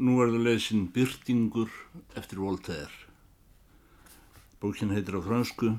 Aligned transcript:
Nú 0.00 0.14
verður 0.16 0.46
lesin 0.46 0.86
Byrtingur 0.94 1.68
eftir 2.16 2.38
Voltaire. 2.40 3.04
Bókin 4.56 4.94
heitir 4.96 5.18
á 5.18 5.20
fransku 5.20 5.74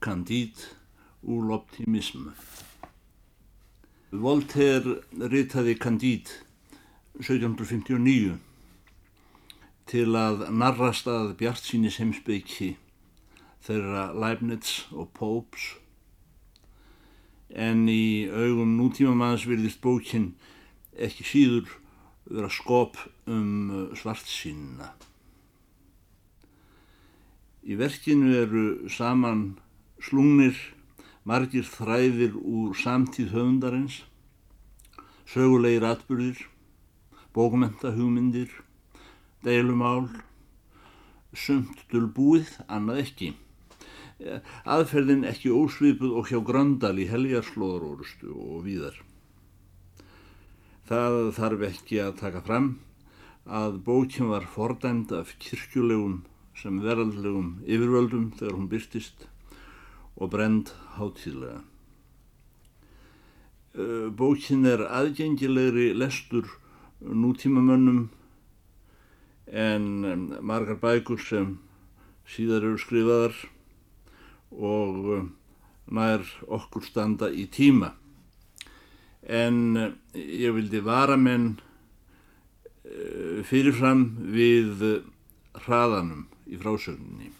Candide 0.00 0.70
ou 1.20 1.42
l'optimisme. 1.44 2.32
Voltaire 4.08 4.96
ritaði 5.12 5.76
Candide 5.76 6.40
1759 7.20 8.40
til 9.92 10.08
að 10.16 10.48
narrast 10.48 11.12
að 11.12 11.36
Bjart 11.44 11.68
sínis 11.68 12.00
heimsbyggi 12.00 12.72
þeirra 13.68 14.08
Leibniz 14.16 14.86
og 14.88 15.12
Popes 15.20 15.68
en 17.52 17.84
í 17.92 18.24
augum 18.32 18.78
nútímamanns 18.80 19.44
virðist 19.44 19.84
bókin 19.84 20.32
ekki 20.96 21.28
síður 21.28 21.83
vera 22.30 22.50
skop 22.50 22.96
um 23.26 23.90
svart 23.96 24.28
sínna. 24.28 24.92
Í 27.64 27.76
verkinu 27.80 28.34
eru 28.36 28.64
saman 28.92 29.54
slungnir 30.04 30.56
margir 31.24 31.64
þræðir 31.64 32.34
úr 32.36 32.74
samtíð 32.76 33.32
höfundarins, 33.32 34.02
sögulegir 35.24 35.86
atbyrðir, 35.88 36.42
bókumenta 37.32 37.94
hugmyndir, 37.96 38.50
deilumál, 39.44 40.10
sumt 41.32 41.86
dölbúið, 41.92 42.52
annað 42.68 43.00
ekki. 43.06 43.32
Aðferðin 44.68 45.24
ekki 45.28 45.50
ósvipuð 45.52 46.12
og 46.20 46.28
hjá 46.30 46.38
Gröndal 46.44 46.94
í 47.00 47.08
heljarslóðarórustu 47.10 48.30
og 48.30 48.62
víðar. 48.68 49.00
Það 50.84 51.14
þarf 51.32 51.62
ekki 51.70 52.00
að 52.04 52.16
taka 52.20 52.40
fram 52.44 52.66
að 53.48 53.78
bókin 53.86 54.28
var 54.28 54.44
fordæmd 54.52 55.14
af 55.16 55.30
kirkjulegum 55.40 56.18
sem 56.60 56.80
veraldlegum 56.84 57.62
yfirvöldum 57.64 58.26
þegar 58.36 58.58
hún 58.58 58.68
byrtist 58.68 59.24
og 60.20 60.34
brend 60.34 60.74
hátíðlega. 60.98 61.62
Bókin 64.20 64.68
er 64.68 64.84
aðgengilegri 64.84 65.88
lestur 65.96 66.52
nútímamönnum 67.00 68.04
en 69.48 69.88
margar 70.44 70.78
bækur 70.84 71.18
sem 71.18 71.58
síðar 72.28 72.68
eru 72.68 72.78
skrifaðar 72.78 73.40
og 74.52 75.30
nær 75.88 76.28
okkur 76.44 76.84
standa 76.86 77.32
í 77.32 77.48
tíma. 77.48 77.94
En 79.24 79.94
ég 80.12 80.52
vildi 80.52 80.80
vara 80.84 81.16
menn 81.16 81.54
fyrirfram 83.48 84.04
við 84.34 84.82
hraðanum 85.64 86.26
í 86.50 86.58
frásögninni. 86.60 87.30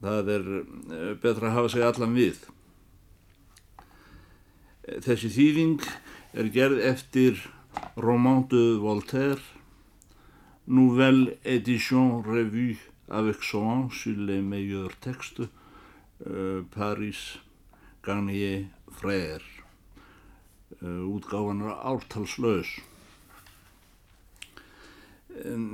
Það 0.00 0.32
er 0.34 0.46
betra 1.20 1.50
að 1.50 1.56
hafa 1.56 1.72
sig 1.72 1.84
allan 1.84 2.16
við. 2.16 2.42
Þessi 5.04 5.30
þýðing 5.32 5.88
er 6.40 6.52
gerð 6.52 6.84
eftir 6.84 7.40
Roman 7.96 8.46
de 8.50 8.78
Voltaire, 8.80 9.40
Nouvelle 10.70 11.38
édition 11.44 12.22
revue 12.22 12.78
avec 13.08 13.42
soin 13.42 13.88
sur 13.90 14.16
les 14.16 14.40
meilleurs 14.40 14.94
textes, 15.00 15.48
Paris, 16.70 17.38
Garnier, 18.04 18.68
Frère, 18.90 19.59
útgáfan 20.80 21.60
er 21.66 21.74
ártalslaus. 21.82 22.78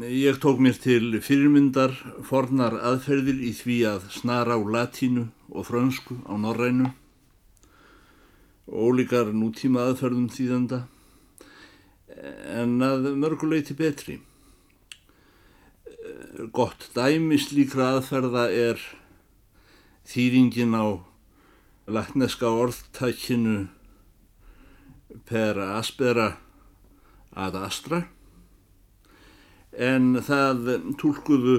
Ég 0.01 0.39
tók 0.39 0.59
mér 0.61 0.77
til 0.79 1.17
fyrirmyndar 1.25 1.95
fornar 2.29 2.77
aðferðir 2.77 3.41
í 3.41 3.53
því 3.57 3.77
að 3.89 4.09
snara 4.13 4.57
á 4.57 4.61
latínu 4.61 5.29
og 5.49 5.67
frönsku 5.69 6.21
á 6.29 6.35
norrænu 6.37 6.93
og 8.67 8.77
ólíkar 8.91 9.33
nútíma 9.33 9.87
aðferðum 9.89 10.29
þýðanda 10.31 10.85
en 12.57 12.83
að 12.85 13.11
mörguleiti 13.17 13.77
betri. 13.79 14.21
Gott 16.53 16.91
dæmi 16.95 17.39
slíkra 17.41 17.97
aðferða 17.97 18.47
er 18.53 18.83
þýringin 20.07 20.77
á 20.77 21.01
latneska 21.87 22.51
orðtækinu 22.51 23.67
per 25.29 25.59
aspera 25.59 26.37
ad 27.37 27.59
astra. 27.61 28.05
En 29.77 30.17
það 30.25 30.71
tólkuðu 31.01 31.59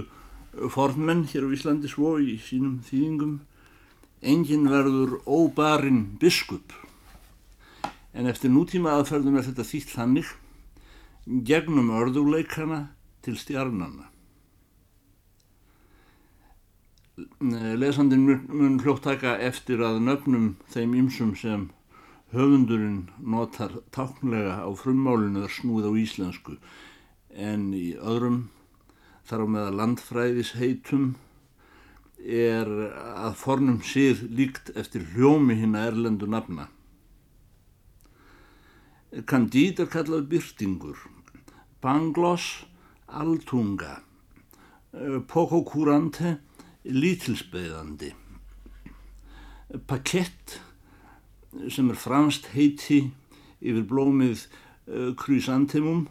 fornmenn 0.74 1.28
hér 1.30 1.46
á 1.46 1.54
Íslandi 1.54 1.92
svo 1.92 2.16
í 2.18 2.40
sínum 2.42 2.82
þýðingum 2.88 3.38
engin 4.26 4.68
verður 4.72 5.20
óbarinn 5.30 6.18
biskup. 6.22 6.74
En 8.18 8.26
eftir 8.26 8.50
nútíma 8.50 8.98
aðferðum 8.98 9.38
er 9.38 9.50
þetta 9.52 9.68
þýtt 9.70 9.94
þannig 9.94 10.36
gegnum 11.46 11.94
örðuleikana 11.94 12.88
til 13.22 13.38
stjarnana 13.38 14.08
lesandin 17.82 18.26
mun 18.48 18.78
hljóttaka 18.84 19.38
eftir 19.42 19.82
að 19.82 20.02
nöfnum 20.06 20.50
þeim 20.74 20.94
ymsum 21.02 21.34
sem 21.36 21.64
höfundurinn 22.34 23.08
notar 23.24 23.72
táknlega 23.96 24.60
á 24.68 24.70
frummálinu 24.76 25.46
eða 25.46 25.54
snúið 25.54 25.88
á 25.88 25.94
íslensku 26.04 26.58
en 27.32 27.70
í 27.78 27.94
öðrum 27.96 28.50
þar 29.28 29.44
á 29.44 29.48
meða 29.54 29.76
landfræðis 29.80 30.54
heitum 30.60 31.14
er 32.20 32.68
að 32.68 33.38
fornum 33.40 33.80
síð 33.86 34.26
líkt 34.36 34.74
eftir 34.76 35.06
hljómi 35.14 35.56
hinn 35.60 35.78
að 35.78 35.92
erlendu 35.92 36.28
nafna. 36.28 36.68
Candide 39.28 39.86
er 39.86 39.92
kallað 39.92 40.28
byrtingur, 40.34 40.98
Banglos 41.80 42.66
altunga, 43.08 44.02
Poco 45.32 45.62
curante 45.64 46.38
lítilsbeðandi, 46.84 48.12
Pakett 49.88 50.60
sem 51.70 51.90
er 51.90 52.00
franst 52.00 52.52
heiti 52.54 53.08
yfir 53.62 53.86
blómið 53.90 54.48
Chrysanthemum 55.20 56.06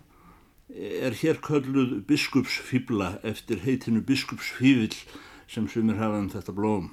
er 0.77 1.15
hér 1.17 1.39
kölluð 1.41 2.03
biskupsfíbla 2.09 3.17
eftir 3.25 3.63
heitinu 3.65 4.03
biskupsfívill 4.05 4.97
sem 5.49 5.69
sumir 5.69 5.97
hafa 6.01 6.19
um 6.19 6.31
þetta 6.33 6.53
blóm. 6.53 6.91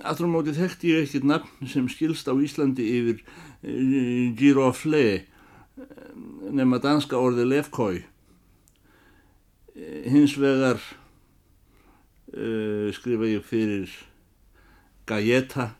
Aftur 0.00 0.26
á 0.26 0.32
móti 0.32 0.54
þekkti 0.56 0.94
ég 0.94 1.04
ekkert 1.04 1.28
nafn 1.28 1.68
sem 1.68 1.88
skilst 1.92 2.26
á 2.26 2.32
Íslandi 2.32 2.86
yfir 2.88 3.20
girofle 4.38 5.04
nema 6.54 6.80
danska 6.80 7.20
orði 7.20 7.44
lefkói. 7.50 8.00
Hins 10.08 10.38
vegar 10.40 10.80
uh, 12.32 12.88
skrifa 12.94 13.28
ég 13.28 13.44
fyrir 13.44 13.92
gajeta, 15.04 15.74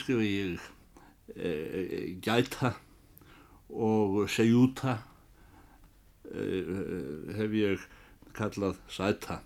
skrifa 0.00 0.24
ég 0.24 0.58
uh, 0.58 2.08
gæta 2.24 2.74
og 3.68 4.24
segjúta 4.32 4.98
hef 6.28 7.54
ég 7.56 7.84
kallað 8.36 8.76
sæta. 8.92 9.38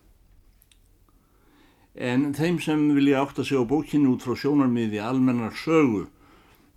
En 1.95 2.33
þeim 2.35 2.59
sem 2.65 2.81
vilja 2.97 3.21
átt 3.23 3.39
að 3.39 3.49
segja 3.51 3.63
á 3.63 3.71
bókinu 3.71 4.15
út 4.15 4.25
frá 4.25 4.35
sjónarmiði 4.41 4.99
almennar 5.03 5.55
sögu 5.55 6.07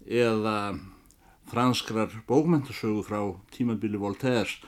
eða 0.05 0.75
franskrar 1.49 2.11
bókmentasögu 2.27 3.03
frá 3.05 3.19
tímabili 3.55 3.97
Voltaires 4.01 4.59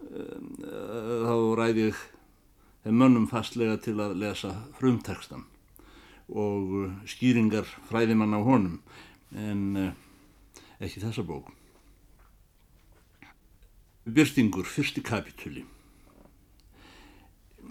þá 0.00 1.34
ræði 1.58 1.90
ég 1.90 2.02
þeim 2.84 3.00
mönnum 3.02 3.28
fastlega 3.28 3.76
til 3.82 3.98
að 4.00 4.16
lesa 4.22 4.54
frumtekstan 4.78 5.49
og 6.30 6.90
skýringar 7.10 7.66
fræðimann 7.90 8.36
á 8.36 8.40
honum 8.42 8.78
en 9.34 9.92
ekki 10.80 11.02
þessa 11.02 11.24
bók. 11.26 11.50
Byrtingur, 14.10 14.64
fyrsti 14.64 15.02
kapitúli. 15.04 15.66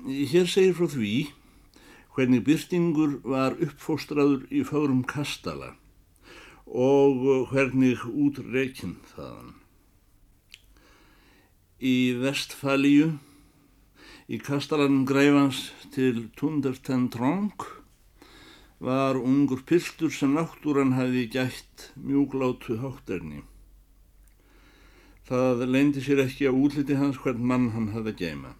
Hér 0.06 0.48
segir 0.48 0.76
frá 0.78 0.88
því 0.88 1.14
hvernig 2.16 2.44
Byrtingur 2.46 3.18
var 3.28 3.58
uppfóstraður 3.60 4.46
í 4.52 4.62
fárum 4.68 5.02
kastala 5.08 5.74
og 6.70 7.50
hvernig 7.50 8.06
út 8.06 8.38
reykinn 8.46 9.00
þaðan. 9.16 9.56
Í 11.80 11.96
vestfælíu, 12.20 13.14
í 14.30 14.38
kastalanum 14.44 15.06
græfans 15.10 15.70
til 15.96 16.28
Tundertentronk, 16.38 17.79
var 18.80 19.16
ungur 19.20 19.60
piltur 19.68 20.12
sem 20.12 20.34
náttúran 20.36 20.96
hafi 20.96 21.28
gætt 21.28 21.92
mjúglátu 22.00 22.80
hátterni. 22.80 23.44
Það 25.28 25.66
leindi 25.68 26.02
sér 26.02 26.24
ekki 26.24 26.48
á 26.48 26.54
útliti 26.56 26.96
hans 26.96 27.20
hvern 27.22 27.44
mann 27.44 27.70
hann 27.76 27.92
hafði 27.94 28.16
geima. 28.24 28.56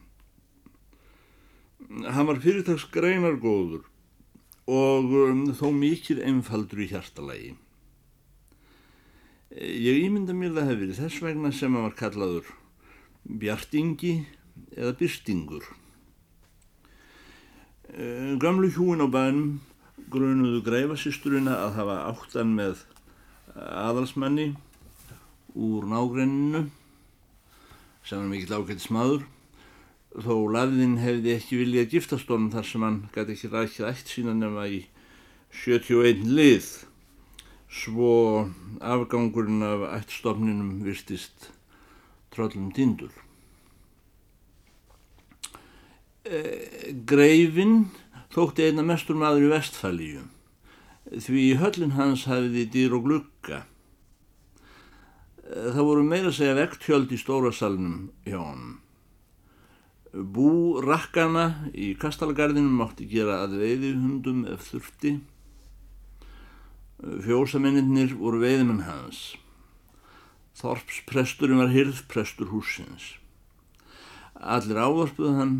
Hann 2.04 2.28
var 2.28 2.42
fyrirtags 2.44 2.86
greinargóður 2.92 3.88
og 4.70 5.16
um, 5.24 5.48
þó 5.56 5.72
mikið 5.74 6.22
einfaldur 6.28 6.84
í 6.84 6.90
hjartalagi. 6.92 7.56
Ég 9.56 10.04
ímynda 10.04 10.36
mér 10.38 10.54
það 10.60 10.70
hefur 10.74 10.94
þess 11.00 11.24
vegna 11.26 11.50
sem 11.56 11.74
hann 11.74 11.88
var 11.88 11.96
kallaður 11.98 12.52
bjartingi 13.24 14.14
eða 14.76 14.94
byrstingur. 15.00 15.64
Gamlu 18.44 18.70
hjúin 18.70 19.02
á 19.02 19.08
bænum 19.10 19.58
grunuðu 20.10 20.62
greifasýsturina 20.66 21.56
að 21.66 21.76
hafa 21.80 21.98
áttan 22.10 22.56
með 22.58 22.84
aðalsmanni 23.56 24.54
úr 25.56 25.88
nágrenninu 25.90 26.68
sem 28.06 28.22
var 28.22 28.30
mikill 28.32 28.58
ágættis 28.58 28.90
maður 28.94 29.26
þó 30.18 30.34
laðin 30.54 30.98
hefði 31.04 31.36
ekki 31.36 31.60
viljað 31.60 31.92
giftast 31.94 32.30
honum 32.32 32.50
þar 32.54 32.66
sem 32.66 32.86
hann 32.86 33.00
gæti 33.14 33.36
ekki 33.36 33.52
rækið 33.54 33.90
ætt 33.90 34.14
sína 34.14 34.34
nema 34.38 34.66
í 34.70 34.80
71 35.54 36.26
lið 36.26 36.70
svo 37.70 38.14
afgangurinn 38.82 39.62
af 39.66 39.86
ættstofninum 40.00 40.80
virtist 40.86 41.52
tröllum 42.34 42.72
tindur. 42.74 43.14
E, 46.26 46.40
Greifin 47.06 47.90
þótti 48.34 48.70
einna 48.70 48.86
mestur 48.86 49.18
maður 49.20 49.48
í 49.48 49.52
vestfælíu 49.56 50.28
því 51.10 51.44
höllin 51.62 51.98
hans 51.98 52.28
hafiði 52.30 52.68
dýr 52.74 52.96
og 52.98 53.08
glugga 53.08 53.64
Það 55.50 55.82
voru 55.82 56.04
meira 56.06 56.30
segja 56.30 56.54
vekthjöld 56.60 57.10
í 57.10 57.18
stóra 57.18 57.50
salnum 57.50 58.12
hjá 58.22 58.38
hann. 58.38 58.76
Bú 60.14 60.78
rakkana 60.86 61.72
í 61.74 61.96
kastalgarðinum 61.98 62.76
mátti 62.78 63.08
gera 63.10 63.40
að 63.48 63.56
veiði 63.64 63.96
hundum 63.98 64.44
ef 64.46 64.68
þurfti. 64.70 65.16
Fjósaminnir 67.26 68.14
voru 68.20 68.44
veiðmenn 68.44 68.86
hans. 68.86 69.24
Þorps 70.60 71.02
presturinn 71.10 71.64
var 71.64 71.74
hyrð 71.74 72.04
prestur 72.14 72.54
húsins. 72.54 73.16
Allir 74.38 74.78
ávarpuð 74.78 75.34
hann, 75.34 75.56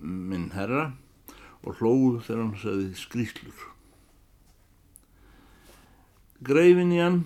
minn 0.00 0.50
herra, 0.52 0.90
og 1.64 1.80
hlóðu 1.80 2.22
þegar 2.26 2.42
hann 2.42 2.60
sagði 2.60 2.88
skrýtlur. 2.98 3.64
Greifin 6.40 6.94
í 6.96 7.00
hann 7.02 7.24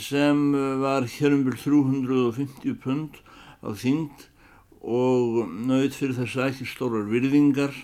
sem 0.00 0.46
var 0.80 1.04
hér 1.16 1.34
um 1.36 1.42
byrj 1.44 1.64
350 1.66 2.78
pund 2.80 3.18
á 3.60 3.68
þyngd 3.76 4.28
og 4.84 5.50
nöyð 5.68 5.96
fyrir 5.96 6.16
þess 6.20 6.38
að 6.38 6.48
ekki 6.50 6.68
stórar 6.68 7.04
virðingar 7.08 7.76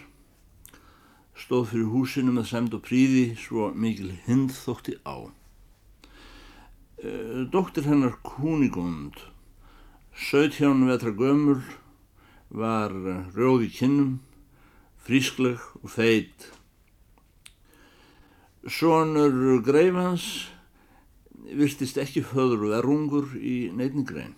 stóð 1.40 1.70
fyrir 1.72 1.92
húsinu 1.92 2.32
með 2.36 2.48
semd 2.50 2.74
og 2.76 2.82
príði 2.84 3.30
svo 3.40 3.70
mikil 3.72 4.10
hind 4.26 4.52
þótti 4.52 4.96
á. 5.08 5.28
Eh, 7.00 7.46
Dóttir 7.52 7.88
hennar 7.88 8.18
Kunigund, 8.24 9.16
17 10.12 10.84
vetra 10.88 11.12
gömul, 11.16 11.62
var 12.50 12.92
rjóð 13.32 13.64
í 13.64 13.70
kinnum, 13.72 14.18
frískleg 15.10 15.58
og 15.82 15.90
feit. 15.90 16.44
Sónur 18.62 19.58
Greifans 19.66 20.46
virtist 21.50 21.98
ekki 21.98 22.22
föður 22.22 22.68
og 22.68 22.74
erungur 22.78 23.32
í 23.34 23.72
neittningrein. 23.74 24.36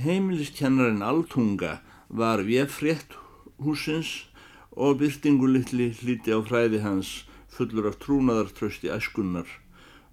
Heimiliskennarinn 0.00 1.04
Altunga 1.04 1.82
var 2.08 2.46
vefrétt 2.48 3.12
húsins 3.60 4.14
og 4.72 5.02
byrtingulittli 5.02 5.90
hlíti 6.00 6.32
á 6.32 6.40
fræði 6.40 6.80
hans 6.80 7.12
fullur 7.52 7.90
af 7.92 8.00
trúnaðartrösti 8.00 8.88
æskunnar 8.88 9.52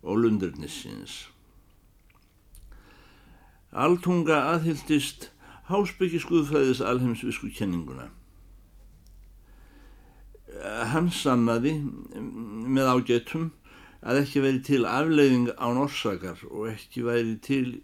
og 0.04 0.20
lundurnissins. 0.26 1.30
Altunga 3.72 4.44
aðhyldist 4.52 5.32
hásbyggiskuðfræðis 5.72 6.84
alheimsvisku 6.84 7.56
kenninguna. 7.56 8.12
Hann 10.78 11.10
sannaði 11.10 11.74
með 11.82 12.92
ágætum 12.94 13.48
að 14.06 14.22
ekki 14.22 14.44
veri 14.44 14.60
til 14.66 14.84
afleiðing 14.86 15.50
án 15.58 15.80
orsakar 15.82 16.44
og 16.52 16.68
ekki 16.70 17.06
væri 17.08 17.38
til 17.42 17.80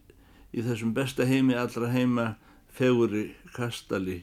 í 0.53 0.61
þessum 0.61 0.93
besta 0.93 1.25
heimi 1.25 1.57
allra 1.57 1.89
heima 1.89 2.27
feguri 2.73 3.31
kastali 3.55 4.21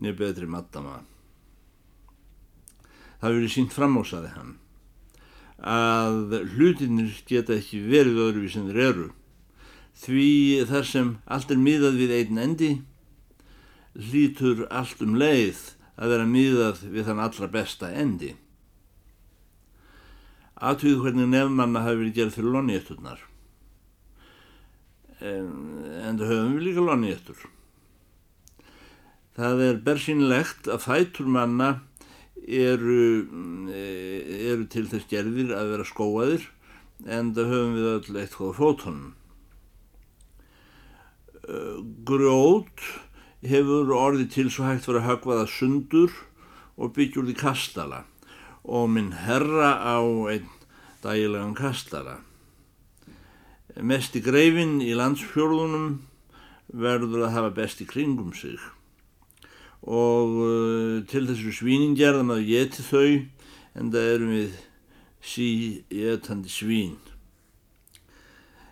niður 0.00 0.18
betri 0.18 0.50
maddama. 0.50 1.00
Það 3.20 3.36
verið 3.36 3.54
sínt 3.54 3.76
framósaði 3.76 4.34
hann 4.34 4.58
að 5.60 6.38
hlutinir 6.56 7.12
geta 7.28 7.58
ekki 7.58 7.82
verið 7.84 8.22
öðruvís 8.24 8.56
en 8.56 8.70
þeir 8.70 8.84
eru 8.88 9.08
því 10.00 10.28
þar 10.70 10.86
sem 10.88 11.10
allt 11.28 11.50
er 11.52 11.60
miðað 11.60 11.98
við 12.00 12.14
einn 12.16 12.40
endi 12.40 12.70
hlítur 13.92 14.64
allt 14.70 15.02
um 15.04 15.18
leið 15.20 15.60
að 16.00 16.14
vera 16.14 16.28
miðað 16.28 16.84
við 16.88 17.10
þann 17.10 17.24
allra 17.26 17.50
besta 17.52 17.90
endi. 17.92 18.34
Aðtöðu 20.60 21.04
hvernig 21.04 21.28
nefnmanna 21.28 21.84
hafi 21.84 22.02
verið 22.02 22.16
gerð 22.18 22.36
fyrir 22.36 22.56
lonniétturnar 22.56 23.26
en, 25.20 25.48
en 26.00 26.18
það 26.20 26.32
höfum 26.32 26.56
við 26.56 26.66
líka 26.66 26.84
lonniéttur 26.84 27.46
það 29.36 29.62
er 29.66 29.80
bersýnilegt 29.84 30.68
að 30.72 30.84
fætur 30.86 31.28
manna 31.30 31.70
eru, 32.40 33.28
eru 33.70 34.66
til 34.72 34.86
þess 34.90 35.08
gerðir 35.10 35.54
að 35.56 35.74
vera 35.74 35.88
skóaðir 35.88 36.48
en 37.06 37.32
það 37.36 37.52
höfum 37.54 37.76
við 37.76 37.90
öll 37.94 38.20
eitt 38.22 38.38
hóða 38.40 38.56
fótonum 38.58 39.08
grjót 42.08 42.84
hefur 43.46 43.92
orði 43.96 44.26
til 44.28 44.48
svo 44.52 44.66
hægt 44.68 44.88
verið 44.88 45.02
að 45.02 45.08
högvaða 45.10 45.46
sundur 45.48 46.16
og 46.76 46.94
byggjur 46.96 47.28
því 47.28 47.36
kastala 47.40 48.02
og 48.64 48.90
minn 48.92 49.12
herra 49.24 49.76
á 49.80 50.00
einn 50.28 50.48
dægilegan 51.00 51.56
kastara. 51.56 52.20
Mest 53.80 54.16
í 54.18 54.20
greifin 54.24 54.80
í 54.84 54.92
landsfjörðunum 54.98 56.00
verður 56.70 57.26
að 57.26 57.34
hafa 57.36 57.54
best 57.56 57.80
í 57.80 57.88
kringum 57.88 58.34
sig 58.36 58.60
og 59.80 60.34
uh, 60.44 60.96
til 61.08 61.24
þessu 61.24 61.54
svíningjarðan 61.56 62.34
að 62.34 62.48
geti 62.50 62.84
þau 62.84 63.22
en 63.80 63.92
það 63.94 64.10
erum 64.14 64.34
við 64.34 64.58
sí-getandi 65.24 66.52
svín. 66.52 66.98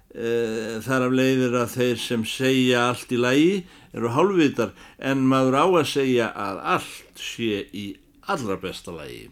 Uh, 0.09 0.81
þar 0.81 1.05
af 1.05 1.15
leiðir 1.19 1.55
að 1.61 1.73
þeir 1.75 1.99
sem 2.00 2.23
segja 2.25 2.87
allt 2.88 3.11
í 3.12 3.19
lagi 3.21 3.50
eru 3.93 4.09
hálfvitar 4.15 4.71
en 5.05 5.27
maður 5.29 5.59
á 5.61 5.67
að 5.69 5.91
segja 5.91 6.29
að 6.33 6.62
allt 6.77 7.21
sé 7.21 7.67
í 7.77 7.85
allra 8.25 8.57
besta 8.62 8.95
lagi. 8.95 9.27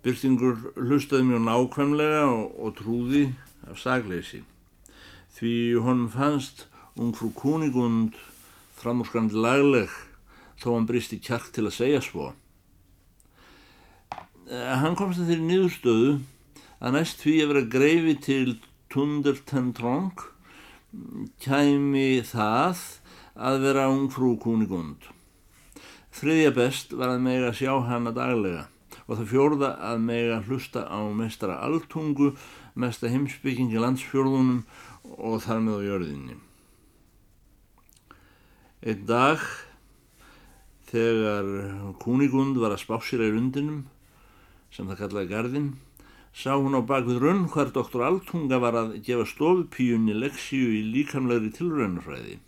Byrtingur 0.00 0.72
hlustaði 0.80 1.28
mjög 1.28 1.44
nákvæmlega 1.44 2.24
og, 2.24 2.46
og 2.56 2.76
trúði 2.80 3.26
af 3.68 3.76
sagleysi. 3.82 4.40
Því 5.36 5.54
honum 5.84 6.08
fannst 6.12 6.64
ungfrú 6.96 7.34
Kunigund 7.36 8.16
framúrskrandi 8.80 9.36
lagleg 9.36 9.92
þó 10.60 10.72
hann 10.74 10.88
bristi 10.88 11.20
kjark 11.20 11.52
til 11.52 11.66
að 11.68 11.76
segja 11.76 12.00
svo. 12.04 12.32
Eh, 14.48 14.74
hann 14.80 14.96
komst 14.98 15.20
að 15.20 15.34
þeirri 15.34 15.48
nýðustöðu 15.48 16.14
að 16.80 16.96
næst 16.96 17.20
því 17.24 17.36
að 17.42 17.50
vera 17.52 17.64
greifi 17.76 18.16
til 18.24 18.58
Tundertentrong 18.90 20.24
kæmi 21.44 22.22
það 22.26 22.80
að 23.36 23.62
vera 23.62 23.88
ungfrú 23.92 24.34
Kunigund. 24.42 25.04
Þriðja 26.10 26.52
best 26.56 26.94
var 26.96 27.12
að 27.12 27.24
mega 27.28 27.52
sjá 27.54 27.76
hana 27.86 28.12
daglega 28.16 28.66
og 29.06 29.18
það 29.18 29.30
fjórða 29.30 29.70
að 29.90 30.02
mega 30.06 30.38
hlusta 30.46 30.84
á 30.86 31.00
mestara 31.14 31.58
altungu, 31.66 32.32
mesta 32.78 33.10
heimsbyggingi 33.10 33.78
landsfjórðunum 33.82 34.64
og 35.18 35.40
þar 35.44 35.62
með 35.66 35.78
á 35.78 35.86
jörðinni. 35.86 36.36
Einn 38.80 39.06
dag 39.06 39.42
þegar 40.90 41.48
Kunigund 42.02 42.58
var 42.62 42.74
að 42.74 42.82
spá 42.86 42.96
sér 43.04 43.26
í 43.26 43.32
rundinum 43.34 43.84
sem 44.74 44.88
það 44.88 45.02
kallaði 45.04 45.32
gardin 45.34 45.70
sá 46.34 46.54
hún 46.56 46.78
á 46.78 46.82
bakvið 46.86 47.22
runn 47.24 47.46
hvar 47.52 47.72
doktor 47.74 48.06
Altunga 48.06 48.60
var 48.62 48.78
að 48.78 48.98
gefa 49.06 49.26
stofupíunni 49.28 50.14
leksíu 50.16 50.72
í 50.78 50.82
líkamlegri 50.94 51.52
tilraunafræði. 51.58 52.38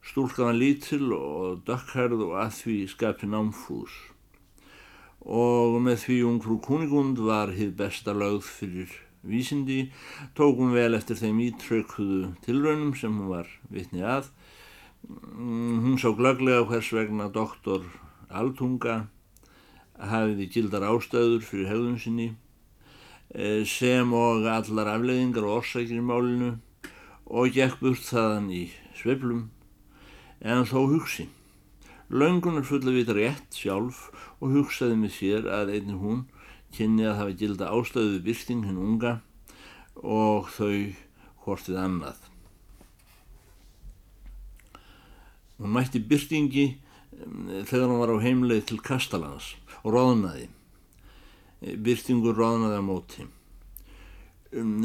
Stúlkaðan 0.00 0.58
lítil 0.60 1.12
og 1.12 1.60
dökkhærð 1.68 2.24
og 2.30 2.38
að 2.44 2.56
því 2.62 2.78
skapi 2.94 3.28
námfús 3.28 3.98
og 5.20 5.76
með 5.84 5.98
því 6.06 6.16
ungfrú 6.24 6.56
Kunigund 6.64 7.18
var 7.20 7.52
hið 7.52 7.74
besta 7.76 8.14
lögð 8.16 8.46
fyrir 8.48 8.92
vísindi 9.20 9.90
tók 10.34 10.56
hún 10.56 10.72
vel 10.72 10.96
eftir 10.96 11.18
þeim 11.20 11.42
ítrökkuðu 11.44 12.20
tilraunum 12.46 12.94
sem 12.96 13.12
hún 13.12 13.28
var 13.28 13.48
vitni 13.68 14.00
að. 14.00 14.30
Mm, 15.04 15.80
hún 15.84 15.98
sá 16.00 16.08
glöglega 16.16 16.64
hvers 16.68 16.92
vegna 16.92 17.28
doktor 17.28 17.84
Altunga 18.28 19.08
hafiði 20.00 20.48
gildar 20.54 20.86
ástöður 20.88 21.44
fyrir 21.44 21.68
hegðun 21.68 21.98
sinni 22.00 22.28
eh, 23.34 23.62
sem 23.68 24.12
og 24.16 24.46
allar 24.48 24.94
afleiðingar 24.94 25.46
og 25.46 25.60
orsakir 25.60 26.00
í 26.00 26.04
málinu 26.04 26.54
og 27.30 27.52
gekk 27.54 27.78
burt 27.82 28.06
þaðan 28.06 28.48
í 28.54 28.62
sveplum 28.96 29.48
en 30.40 30.64
þó 30.64 30.80
hugsi. 30.88 31.28
Laungunar 32.10 32.64
fulla 32.66 32.94
vita 32.94 33.14
rétt 33.14 33.54
sjálf 33.54 34.08
og 34.40 34.56
hugsaði 34.56 34.96
með 34.98 35.14
sér 35.14 35.46
að 35.52 35.76
einnig 35.76 36.00
hún 36.00 36.24
kynni 36.74 37.06
að 37.06 37.20
hafa 37.20 37.36
gilda 37.38 37.70
ástöðu 37.70 38.18
byrsting 38.24 38.64
hinn 38.66 38.80
unga 38.80 39.20
og 40.00 40.50
þau 40.56 40.96
hortið 41.44 41.78
annað. 41.84 42.18
Hún 45.60 45.74
mætti 45.76 46.00
byrstingi 46.00 46.66
þegar 47.68 47.90
hann 47.90 48.00
var 48.00 48.14
á 48.16 48.24
heimleið 48.24 48.70
til 48.70 48.80
Kastalans 48.80 49.52
og 49.84 49.94
ráðnaði. 49.94 50.48
Byrstingur 51.60 52.38
ráðnaði 52.38 52.80
á 52.80 52.84
móti. 52.84 53.26
Um, 54.50 54.80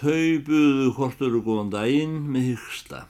þau 0.00 0.40
buðu 0.46 0.92
hortur 0.96 1.34
og 1.36 1.44
góðan 1.44 1.72
daginn 1.74 2.14
með 2.32 2.54
hyggsta 2.54 3.02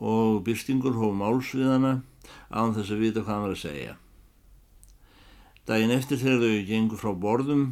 og 0.00 0.38
byrstingur 0.46 0.96
hóf 0.96 1.12
máls 1.12 1.50
við 1.52 1.68
hana 1.68 1.90
án 2.48 2.72
þess 2.72 2.94
að 2.94 3.02
vita 3.02 3.20
hvað 3.20 3.34
hann 3.34 3.44
var 3.44 3.52
að 3.52 3.60
segja. 3.60 3.96
Daginn 5.68 5.92
eftir 5.94 6.18
þegar 6.22 6.40
þau 6.42 6.64
gengur 6.70 7.02
frá 7.02 7.12
borðum, 7.26 7.66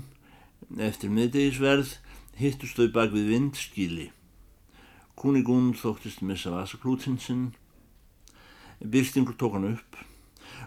eftir 0.76 1.10
miðdegisverð, 1.16 1.96
hittust 2.36 2.76
þau 2.76 2.92
bak 2.92 3.16
við 3.16 3.32
vindskíli. 3.32 4.10
Kunigún 5.16 5.72
þóttist 5.80 6.20
missa 6.20 6.52
vasaklútinsinn, 6.52 7.50
byrstingur 8.84 9.40
tók 9.40 9.56
hann 9.56 9.72
upp 9.72 10.04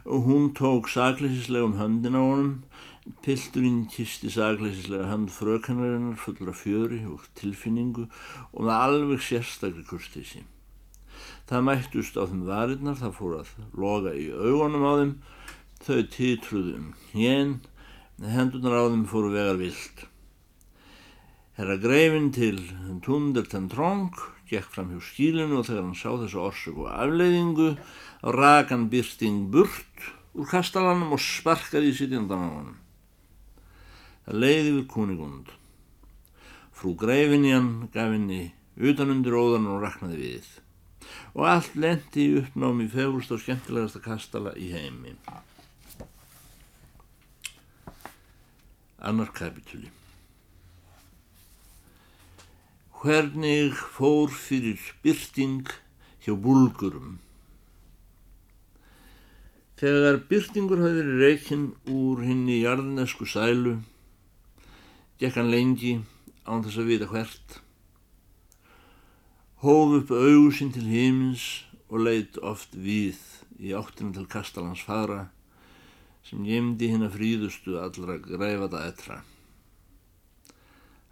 hún 0.06 0.52
tók 0.58 0.90
sakleisislega 0.92 1.68
um 1.70 1.78
höndin 1.80 2.18
á 2.18 2.24
honum, 2.24 2.54
pilturinn 3.24 3.86
kisti 3.92 4.32
sakleisislega 4.32 5.10
hönd 5.12 5.32
frökannarinnar 5.34 6.18
fullra 6.20 6.56
fjöri 6.56 7.04
og 7.10 7.28
tilfinningu 7.40 8.08
og 8.52 8.60
með 8.64 8.76
alveg 8.80 9.24
sérstakri 9.24 9.86
kursteysi. 9.88 10.44
Það 11.48 11.66
mættust 11.68 12.18
á 12.20 12.24
þeim 12.26 12.46
varirnar, 12.48 13.00
það 13.00 13.18
fór 13.20 13.40
að 13.42 13.56
loga 13.78 14.16
í 14.16 14.30
augunum 14.32 14.88
á 14.88 14.94
þeim 15.00 15.16
Þau 15.84 16.06
títruðum 16.08 16.94
hén, 17.12 17.58
hendunar 18.24 18.72
á 18.72 18.84
þeim 18.88 19.02
fóru 19.12 19.34
vegar 19.34 19.58
vilt. 19.60 20.06
Herra 21.58 21.76
greifin 21.76 22.30
til 22.32 22.62
tundir 23.04 23.50
ten 23.52 23.66
trónk, 23.68 24.16
gekk 24.50 24.70
fram 24.74 24.92
hjá 24.92 25.02
skílinu 25.04 25.60
og 25.60 25.68
þegar 25.68 25.86
hann 25.86 25.98
sá 25.98 26.10
þessu 26.20 26.42
orsök 26.44 26.82
og 26.84 26.90
afleiðingu, 26.92 27.70
rakan 28.24 28.90
byrsting 28.92 29.48
burt 29.54 30.08
úr 30.34 30.50
kastalanum 30.50 31.14
og 31.16 31.22
sparkaði 31.22 31.92
í 31.92 31.98
sitjandan 31.98 32.44
á 32.44 32.50
hann. 32.50 32.74
Það 34.26 34.40
leiði 34.44 34.74
við 34.74 34.84
kunigund. 34.94 35.56
Frú 36.74 36.94
greifin 37.00 37.48
í 37.48 37.54
hann 37.54 37.72
gaf 37.94 38.12
henni 38.12 38.54
utanundir 38.78 39.36
óðan 39.38 39.70
og 39.72 39.82
raknaði 39.84 40.22
við. 40.22 40.52
Og 41.34 41.48
allt 41.50 41.76
lendi 41.78 42.28
í 42.28 42.38
uppnámi 42.42 42.88
fegurst 42.92 43.34
og 43.34 43.42
skemmtilegasta 43.44 44.02
kastala 44.04 44.56
í 44.58 44.72
heimi. 44.74 45.18
Annar 49.04 49.34
kapitúli 49.36 49.92
Hvernig 53.04 53.74
fór 53.76 54.30
fyrir 54.32 54.80
byrting 55.04 55.68
hjá 56.24 56.38
búlgurum? 56.40 57.18
Þegar 59.76 60.22
byrtingur 60.30 60.80
hafi 60.80 61.02
verið 61.02 61.20
reikinn 61.20 61.66
úr 61.92 62.22
hinn 62.24 62.46
í 62.48 62.62
jarðnesku 62.62 63.28
sælu, 63.28 63.74
gekk 65.20 65.36
hann 65.42 65.52
lengi 65.52 65.98
án 66.48 66.64
þess 66.64 66.80
að 66.80 66.90
vita 66.94 67.10
hvert, 67.12 67.58
hóf 69.68 69.98
upp 70.00 70.16
augusinn 70.16 70.72
til 70.72 70.88
himins 70.88 71.50
og 71.90 72.06
leitt 72.08 72.40
oft 72.40 72.72
við 72.88 73.20
í 73.60 73.76
áttina 73.76 74.16
til 74.16 74.30
kastalans 74.32 74.88
fara 74.88 75.26
sem 76.24 76.48
gemdi 76.48 76.94
hinn 76.96 77.04
að 77.04 77.20
fríðustu 77.20 77.82
allra 77.84 78.16
græfata 78.24 78.88
etra. 78.88 79.26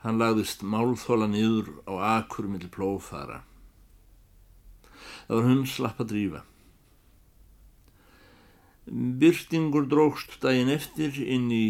Hann 0.02 0.18
lagðist 0.18 0.64
málþóla 0.66 1.28
niður 1.30 1.74
á 1.86 2.18
akkur 2.18 2.50
millir 2.50 2.72
plófara. 2.74 3.44
Það 5.28 5.38
var 5.38 5.48
hún 5.48 5.68
slapp 5.70 6.02
að 6.02 6.12
drífa. 6.14 6.42
Byrtingur 9.22 9.86
drókst 9.88 10.40
daginn 10.42 10.72
eftir 10.74 11.16
inn 11.22 11.52
í 11.54 11.66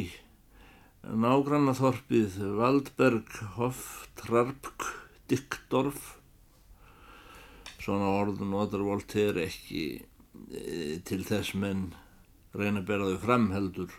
nágrannaþorpið 1.01 2.39
Valdberg 2.57 3.35
Hoff 3.57 4.07
Trarpk 4.15 4.87
Dickdorf. 5.29 6.17
Svona 7.81 8.09
orðun 8.21 8.51
notar 8.53 8.83
Voltaire 8.85 9.45
ekki 9.47 9.83
e, 9.97 11.01
til 11.05 11.21
þess 11.25 11.55
menn 11.57 11.91
reyna 12.53 12.81
að 12.81 12.87
bera 12.89 13.07
þau 13.11 13.19
fram 13.23 13.47
heldur 13.55 13.93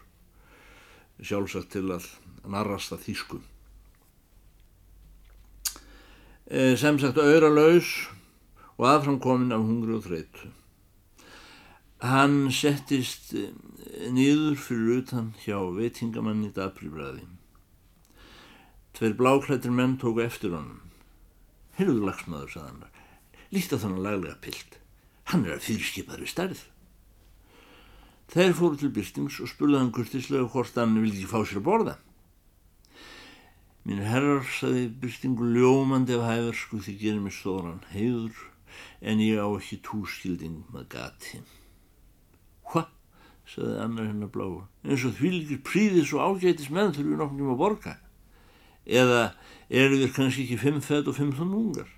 sjálfsagt 1.22 1.72
til 1.74 1.88
að 1.94 2.06
narrasta 2.46 2.98
þýsku. 3.02 3.38
E, 6.41 6.41
sem 6.52 6.98
sagt 7.00 7.16
auðralaus 7.16 7.92
og 8.76 8.88
aðframkomin 8.90 9.54
af 9.56 9.62
hungri 9.64 9.96
og 9.96 10.04
þreytu. 10.04 10.50
Hann 12.02 12.50
settist 12.52 13.30
nýður 14.12 14.58
fyrir 14.58 14.98
utan 15.00 15.30
hjá 15.44 15.56
veitingamann 15.76 16.42
í 16.44 16.50
Dabríbræði. 16.52 17.24
Tveir 18.92 19.14
bláklættir 19.16 19.72
menn 19.72 19.96
tóku 20.02 20.20
eftir 20.24 20.52
honum. 20.52 20.82
Heyrðu 21.78 22.04
lagsmaður, 22.04 22.50
sagðan. 22.52 22.82
Líkt 23.54 23.72
á 23.72 23.80
þannig 23.80 24.04
laglega 24.04 24.36
pilt. 24.44 24.76
Hann 25.32 25.46
er 25.46 25.56
að 25.56 25.64
fyrirskipaður 25.68 26.26
í 26.26 26.28
stærð. 26.28 26.60
Þeir 28.32 28.56
fóru 28.58 28.80
til 28.80 28.92
byrstings 28.92 29.38
og 29.44 29.48
spurði 29.48 29.80
hann 29.80 29.92
kurtislega 29.94 30.50
hvort 30.52 30.76
hann 30.76 30.98
vildi 31.00 31.22
ekki 31.22 31.32
fá 31.32 31.40
sér 31.46 31.62
að 31.62 31.68
borða. 31.70 31.96
Mín 33.82 33.98
herrar, 34.06 34.44
saði 34.46 34.86
byrstingu 35.02 35.48
ljómandi 35.56 36.14
af 36.14 36.28
hæversku 36.28 36.78
því 36.84 36.92
gerir 37.00 37.22
mér 37.24 37.34
stóran 37.34 37.80
heiður 37.90 38.36
en 39.02 39.22
ég 39.22 39.40
á 39.42 39.48
ekki 39.50 39.80
túskilding 39.82 40.60
með 40.70 40.86
gati. 40.94 41.40
Hva? 42.70 42.86
saði 43.48 43.80
annar 43.82 44.06
hennar 44.12 44.30
bláa. 44.30 44.68
Eins 44.86 45.02
og 45.08 45.16
því 45.18 45.32
líkir 45.34 45.64
príðis 45.66 46.14
og 46.14 46.22
ágætis 46.22 46.70
menn 46.70 46.94
þurfum 46.94 47.10
við 47.10 47.22
nokknum 47.24 47.50
að 47.56 47.60
borga. 47.64 47.96
Eða 48.86 49.20
eru 49.66 49.98
þér 50.04 50.14
kannski 50.14 50.46
ekki 50.46 50.62
fimm 50.62 50.80
fett 50.84 51.10
og 51.10 51.18
fimm 51.18 51.34
þunn 51.34 51.58
ungar? 51.58 51.90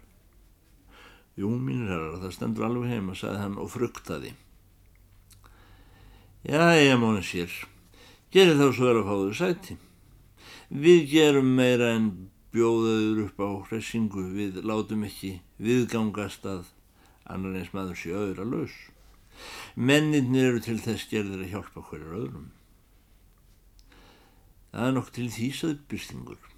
Jú, 1.36 1.50
mín 1.50 1.88
herrar, 1.90 2.20
það 2.22 2.34
stendur 2.36 2.68
alveg 2.68 2.92
heima, 2.94 3.16
saði 3.18 3.40
hann 3.42 3.60
og 3.60 3.72
fruktaði. 3.72 4.32
Já, 6.44 6.64
ég 6.80 6.96
móna 7.00 7.20
sér. 7.24 7.52
Gerir 8.32 8.56
þá 8.56 8.68
svo 8.70 8.88
verið 8.88 9.00
að 9.02 9.08
fá 9.08 9.14
þau 9.20 9.36
sæti. 9.38 9.76
Við 10.68 11.04
gerum 11.10 11.50
meira 11.58 11.92
en 11.96 12.08
bjóðaður 12.54 13.24
upp 13.26 13.42
á 13.42 13.50
hressingu. 13.68 14.24
Við 14.32 14.62
látum 14.64 15.04
ekki 15.08 15.38
viðgangast 15.60 16.46
að 16.48 16.70
annar 17.28 17.58
eins 17.60 17.72
maður 17.74 18.00
sé 18.00 18.14
öðra 18.14 18.46
laus. 18.48 18.74
Menninir 19.74 20.52
eru 20.52 20.62
til 20.62 20.78
þess 20.80 21.08
gerðir 21.10 21.44
að 21.44 21.52
hjálpa 21.54 21.84
hverjar 21.88 22.18
öðrum. 22.20 22.50
Það 24.74 24.88
er 24.88 24.96
nokk 24.96 25.14
til 25.14 25.28
þýsaðu 25.30 25.78
byrstingur. 25.90 26.50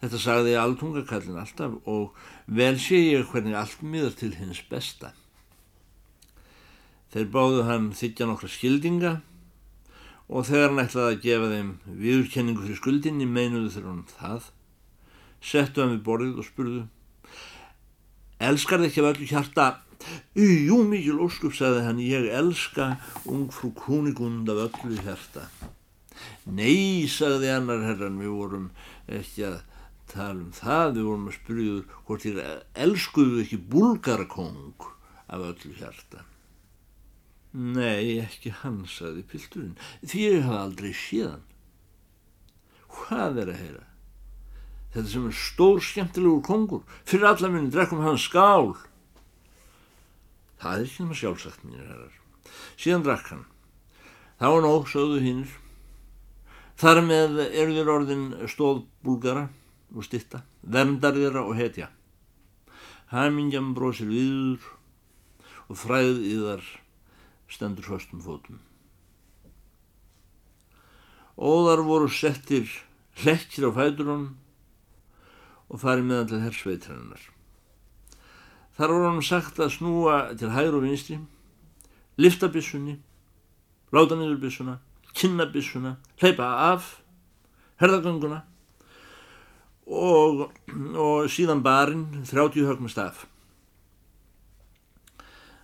Þetta 0.00 0.18
sagði 0.20 0.56
alltungakallin 0.60 1.40
alltaf 1.40 1.76
og 1.88 2.16
vel 2.48 2.76
sé 2.80 2.98
ég 3.00 3.28
hvernig 3.32 3.56
allt 3.56 3.82
miður 3.84 4.16
til 4.16 4.32
hins 4.36 4.60
besta. 4.68 5.12
Þeir 7.12 7.28
báðu 7.34 7.64
hann 7.68 7.90
þykja 7.96 8.28
nokkra 8.28 8.48
skildinga 8.52 9.12
og 10.30 10.46
þegar 10.46 10.70
hann 10.70 10.84
ætlaði 10.84 11.16
að 11.16 11.22
gefa 11.26 11.50
þeim 11.50 11.74
viðurkenningu 12.04 12.64
fyrir 12.64 12.80
skuldinni 12.80 13.26
meinuðu 13.26 13.74
þeir 13.74 13.90
honum 13.90 14.08
það, 14.14 14.48
settu 15.42 15.82
hann 15.82 15.94
við 15.96 16.02
borðið 16.06 16.40
og 16.40 16.46
spurðu 16.46 16.86
Elskar 18.40 18.80
þið 18.80 18.86
ekki 18.88 19.02
af 19.02 19.06
öllu 19.10 19.26
hjarta? 19.28 19.64
Jú, 20.32 20.78
mikil 20.88 21.18
óskup, 21.20 21.52
sagði 21.52 21.82
hann, 21.84 21.98
ég 22.00 22.30
elska 22.32 22.94
ungfrú 23.28 23.68
kúnigund 23.76 24.48
af 24.48 24.62
öllu 24.62 24.96
hjarta. 25.04 25.42
Nei, 26.48 27.04
sagði 27.04 27.50
annar 27.52 27.84
herran, 27.84 28.16
við 28.16 28.32
vorum 28.32 28.70
ekki 29.12 29.44
að 29.50 29.58
tala 30.08 30.38
um 30.38 30.54
það, 30.56 30.94
við 30.96 31.08
vorum 31.10 31.28
að 31.28 31.36
spyrjuðu 31.36 31.84
hvort 32.06 32.24
þér 32.24 32.40
elskuðu 32.86 33.44
ekki 33.44 33.60
búlgarakong 33.74 34.88
af 35.28 35.44
öllu 35.50 35.76
hjarta. 35.76 36.24
Nei, 37.50 38.20
ekki 38.22 38.52
hann, 38.62 38.84
saði 38.86 39.24
pilturinn, 39.26 39.78
því 40.06 40.26
ég 40.26 40.44
hafa 40.46 40.64
aldrei 40.68 40.92
séðan. 40.94 41.46
Hvað 42.90 43.40
er 43.42 43.54
að 43.54 43.62
heyra? 43.64 43.86
þetta 44.94 45.10
sem 45.10 45.26
er 45.28 45.36
stór 45.38 45.80
skemmtilegur 45.84 46.42
kongur. 46.46 46.82
Fyrir 47.06 47.28
alla 47.30 47.50
minni 47.50 47.70
drekkum 47.70 48.02
hann 48.04 48.18
skál. 48.18 48.74
Það 50.60 50.72
er 50.72 50.84
ekki 50.84 51.04
náttúrulega 51.04 51.20
sjálfsagt 51.20 51.64
mínir 51.64 51.86
herrar. 51.86 52.16
Síðan 52.74 53.06
drakk 53.06 53.30
hann. 53.32 53.44
Þá 54.40 54.48
er 54.50 54.64
nóg, 54.66 54.88
sögðu 54.90 55.22
hinnir 55.24 55.56
þar 56.80 57.02
með 57.04 57.40
eru 57.44 57.74
þér 57.76 57.88
orðin 57.92 58.22
stóð 58.48 58.78
búlgara 59.04 59.50
og 59.92 60.04
stitta 60.06 60.40
verndar 60.62 61.12
þeirra 61.12 61.42
og 61.44 61.58
hetja. 61.58 61.90
Hamingjan 63.12 63.74
bróðsir 63.76 64.08
viður 64.08 64.64
og 65.68 65.76
fræð 65.76 66.22
í 66.24 66.38
þar 66.40 66.64
stendur 67.50 67.90
höstum 67.90 68.22
fótum 68.24 68.60
óðar 71.40 71.80
voru 71.88 72.08
settir 72.12 72.68
hlekkir 73.22 73.64
á 73.64 73.70
fæturunum 73.72 74.36
og 75.70 75.80
farið 75.80 76.08
meðan 76.10 76.28
til 76.28 76.40
hersveitrannar. 76.44 77.22
Þar 78.76 78.92
voru 78.92 79.08
hann 79.08 79.24
sagt 79.24 79.60
að 79.60 79.72
snúa 79.78 80.16
til 80.36 80.52
hægur 80.52 80.80
og 80.80 80.84
vinstri, 80.84 81.16
lifta 82.20 82.50
bissunni, 82.52 82.98
láta 83.94 84.18
niður 84.18 84.40
bissuna, 84.42 84.78
kynna 85.16 85.48
bissuna, 85.48 85.96
hleypa 86.20 86.48
af, 86.70 86.98
herðagönguna 87.80 88.42
og, 89.86 90.50
og 90.92 91.30
síðan 91.32 91.64
barinn 91.64 92.06
30 92.28 92.68
högum 92.68 92.90
staf. 92.92 93.24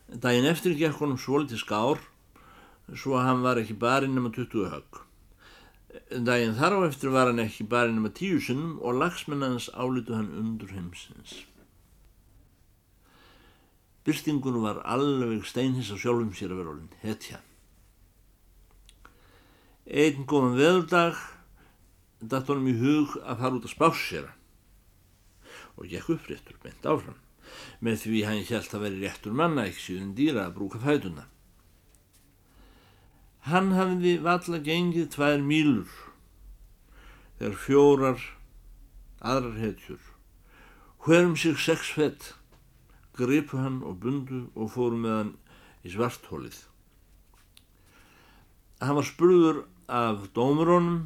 Dægin 0.07 0.47
eftir 0.47 0.77
gekk 0.79 1.01
honum 1.03 1.19
svolítið 1.19 1.59
skár 1.65 1.99
svo 2.95 3.17
að 3.19 3.25
hann 3.27 3.43
var 3.43 3.59
ekki 3.59 3.75
barinn 3.75 4.15
nema 4.15 4.31
20 4.31 4.69
hög. 4.71 5.01
Dægin 6.23 6.55
þar 6.55 6.79
á 6.79 6.81
eftir 6.87 7.11
var 7.11 7.27
hann 7.27 7.43
ekki 7.43 7.67
bara 7.67 7.91
nema 7.91 8.13
tíu 8.15 8.39
sinnum 8.39 8.79
og 8.79 9.01
lagsmennans 9.01 9.67
álitu 9.75 10.15
hann 10.15 10.31
undur 10.31 10.71
heimsins. 10.71 11.43
Byrstingun 14.07 14.63
var 14.63 14.79
alveg 14.87 15.43
steinhins 15.43 15.91
á 15.91 15.99
sjálfum 15.99 16.31
sér 16.31 16.55
að 16.55 16.63
vera 16.63 16.75
orðin, 16.77 16.95
hetja. 17.03 17.43
Einn 19.91 20.23
góðan 20.31 20.55
veðurdag 20.55 21.19
dætt 22.23 22.47
honum 22.47 22.71
í 22.71 22.79
hug 22.79 23.19
að 23.27 23.43
fara 23.43 23.59
út 23.59 23.67
að 23.67 23.75
spásera 23.75 24.33
og 25.77 25.91
gekk 25.91 26.15
upp 26.15 26.31
réttur, 26.31 26.57
bent 26.63 26.87
áfram, 26.87 27.19
með 27.81 28.03
því 28.03 28.25
hann 28.29 28.45
hjælt 28.49 28.75
að 28.75 28.85
veri 28.87 29.03
réttur 29.05 29.37
manna 29.37 29.67
ekki 29.69 29.85
síðan 29.85 30.15
dýra 30.19 30.47
að 30.47 30.57
brúka 30.59 30.83
fætuna. 30.83 31.27
Hann 33.47 33.73
hafði 33.77 34.17
valla 34.27 34.59
gengið 34.59 35.13
tvær 35.15 35.45
mílur 35.45 35.93
þegar 37.39 37.59
fjórar 37.63 38.29
aðrar 39.21 39.61
hetjur 39.61 40.13
hverjum 41.07 41.37
sig 41.39 41.59
sex 41.63 41.93
fett 41.95 42.33
gripu 43.15 43.61
hann 43.63 43.83
og 43.87 44.01
bundu 44.03 44.49
og 44.59 44.73
fóru 44.75 44.99
með 44.99 45.13
hann 45.17 45.29
í 45.87 45.93
svarthólið. 45.95 46.57
Hann 48.83 48.99
var 48.99 49.07
spurður 49.07 49.61
af 49.87 50.27
dómurónum 50.35 51.05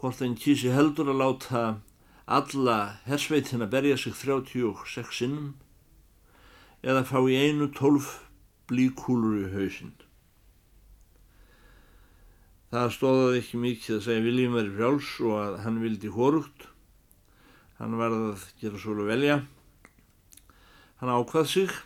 hvort 0.00 0.20
hann 0.20 0.34
kísi 0.34 0.72
heldur 0.74 1.12
að 1.12 1.20
láta 1.22 1.62
alla 2.26 2.98
hersveitin 3.06 3.62
að 3.62 3.70
berja 3.70 3.96
sig 4.00 4.14
36 4.18 5.14
sinnum 5.14 5.54
eða 6.82 7.04
fá 7.06 7.20
í 7.22 7.36
einu 7.38 7.68
tólf 7.70 8.16
blíkúlur 8.66 9.44
í 9.44 9.50
hausinn. 9.54 9.94
Það 12.74 12.94
stóðaði 12.96 13.40
ekki 13.40 13.60
mikið 13.62 13.94
að 13.96 14.04
segja 14.08 14.24
Viljum 14.24 14.56
verið 14.58 14.74
frjáls 14.74 15.10
og 15.22 15.34
að 15.38 15.58
hann 15.62 15.82
vildi 15.84 16.10
hórugt. 16.10 16.66
Hann 17.78 17.94
varði 18.00 18.32
að 18.32 18.46
gera 18.60 18.80
svolítið 18.82 19.12
velja. 19.12 19.36
Hann 20.98 21.12
ákvað 21.14 21.50
sig 21.52 21.76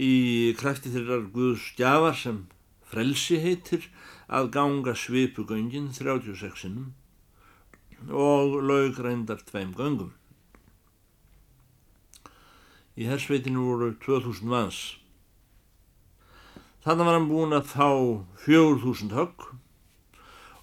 í 0.00 0.12
kræfti 0.58 0.90
þeirrar 0.90 1.28
Guðs 1.30 1.68
gjafar 1.78 2.18
sem 2.18 2.42
frelsi 2.90 3.38
heitir 3.38 3.86
að 4.26 4.50
ganga 4.56 4.96
svipugöngin 4.98 5.92
36-inum 5.94 6.90
og 8.08 8.56
laug 8.64 8.98
reyndar 8.98 9.42
tveim 9.44 9.74
göngum. 9.76 10.14
Í 12.96 13.06
hersveitinu 13.08 13.66
voru 13.68 13.92
2000 14.00 14.48
manns. 14.48 14.80
Þannig 16.84 17.06
var 17.06 17.16
hann 17.18 17.28
búin 17.28 17.52
að 17.56 17.68
fá 17.74 17.88
4000 18.46 19.12
högg 19.12 19.50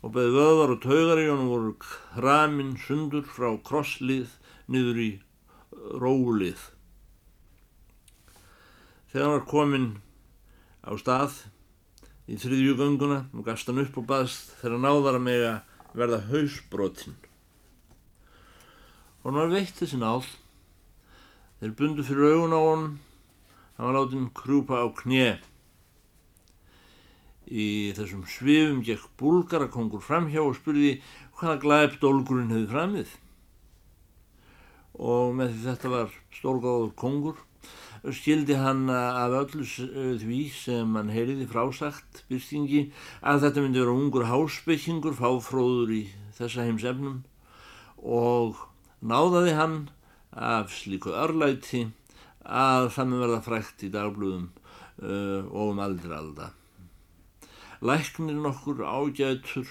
og 0.01 0.13
beði 0.15 0.33
vöðvar 0.33 0.73
og 0.73 0.81
taugar 0.81 1.21
í 1.21 1.27
honum 1.29 1.51
voru 1.51 1.75
kramin 1.81 2.73
sundur 2.81 3.25
frá 3.25 3.51
krosslið 3.65 4.33
niður 4.71 5.01
í 5.03 5.09
rólið. 6.01 6.59
Þegar 9.11 9.25
hann 9.25 9.37
var 9.37 9.47
komin 9.49 9.87
á 10.85 10.91
stað 10.99 11.39
í 12.27 12.37
þriðju 12.39 12.75
gönguna 12.79 13.23
og 13.31 13.45
gafst 13.47 13.69
hann 13.69 13.81
upp 13.83 13.97
og 14.01 14.07
baðst 14.09 14.57
þegar 14.61 14.83
náðar 14.83 15.19
að 15.19 15.27
mega 15.29 15.53
verða 15.97 16.21
hausbrotinn. 16.29 17.17
Hann 19.23 19.35
var 19.35 19.49
veitt 19.51 19.75
þessi 19.79 19.97
náð. 19.99 20.27
Þeir 21.59 21.73
bundu 21.79 22.05
fyrir 22.05 22.35
augun 22.35 22.53
á 22.53 22.61
honum. 22.61 22.97
Hann 23.77 23.89
var 23.89 23.97
látið 23.97 24.27
krúpa 24.37 24.81
á 24.81 24.87
knið. 25.01 25.41
Í 27.47 27.67
þessum 27.97 28.25
svifum 28.27 28.83
gekk 28.85 29.07
búlgarakongur 29.19 30.03
framhjá 30.03 30.43
og 30.43 30.57
spurði 30.59 30.97
hvaða 31.39 31.61
glæp 31.63 31.97
dólgurinn 32.01 32.53
hefði 32.53 32.71
framið. 32.73 33.11
Og 34.97 35.35
með 35.37 35.53
því 35.53 35.65
þetta 35.69 35.93
var 35.93 36.15
stórgáður 36.35 36.93
kongur 36.99 37.46
skildi 38.15 38.55
hann 38.59 38.87
af 38.93 39.33
öllu 39.41 39.65
því 39.65 40.41
sem 40.53 40.95
hann 40.95 41.11
heyriði 41.11 41.47
frásagt 41.49 42.23
byrstingi 42.29 42.87
að 43.21 43.47
þetta 43.47 43.63
myndi 43.63 43.83
vera 43.83 43.95
ungur 43.97 44.27
hásbyggingur 44.29 45.17
fáfróður 45.17 45.93
í 45.97 46.01
þessa 46.37 46.67
heimsefnum 46.67 47.21
og 47.97 48.61
náðaði 49.01 49.55
hann 49.57 49.77
af 50.31 50.71
slíku 50.73 51.11
örlæti 51.17 51.87
að 52.47 52.91
það 52.95 53.09
með 53.11 53.23
verða 53.25 53.43
frækt 53.45 53.83
í 53.83 53.91
dagblúðum 53.93 54.47
uh, 54.47 55.43
og 55.51 55.73
um 55.73 55.81
aldri 55.83 56.13
alda. 56.15 56.51
Læknir 57.81 58.37
nokkur 58.41 58.83
ágætur 58.85 59.67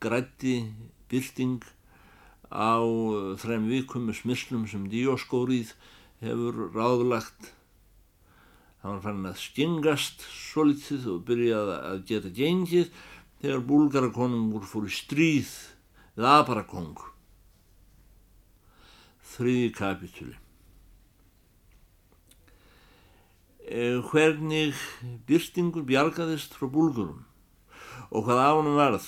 grætti 0.00 0.56
bylting 1.10 1.64
á 2.52 2.78
uh, 2.80 3.34
þrem 3.40 3.66
vikum 3.72 4.06
með 4.08 4.22
smyrslum 4.22 4.68
sem 4.70 4.86
Díoskórið 4.92 5.74
hefur 6.22 6.68
ráðlagt. 6.76 7.52
Það 8.82 8.90
var 8.90 9.00
fann 9.04 9.30
að 9.30 9.40
skingast 9.40 10.26
svolítið 10.26 11.08
og 11.14 11.24
byrjaði 11.28 11.78
að 11.78 12.04
geta 12.10 12.34
gengið 12.34 12.92
þegar 13.40 13.66
búlgarakonungur 13.70 14.66
fór 14.66 14.90
í 14.90 14.94
stríð 14.94 15.52
við 16.18 16.30
Aparakong. 16.34 17.02
Þriði 19.32 19.68
kapitúli. 19.78 20.38
Eh, 23.62 24.02
hvernig 24.10 24.74
byrstingur 25.28 25.86
bjargaðist 25.86 26.58
frá 26.58 26.66
búlgurum? 26.66 27.22
og 28.12 28.26
hvað 28.26 28.40
af 28.44 28.56
hann 28.58 28.74
varð. 28.76 29.06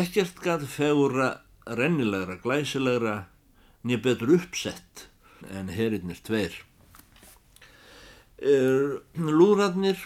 Ekkert 0.00 0.42
gæti 0.44 0.68
fegura 0.70 1.30
rennilegra, 1.66 2.36
glæsilegra, 2.42 3.16
nýja 3.84 4.02
betur 4.04 4.34
uppsett 4.36 5.06
en 5.48 5.72
herinnir 5.72 6.20
tveir. 6.26 6.52
Lúðratnir, 8.40 10.00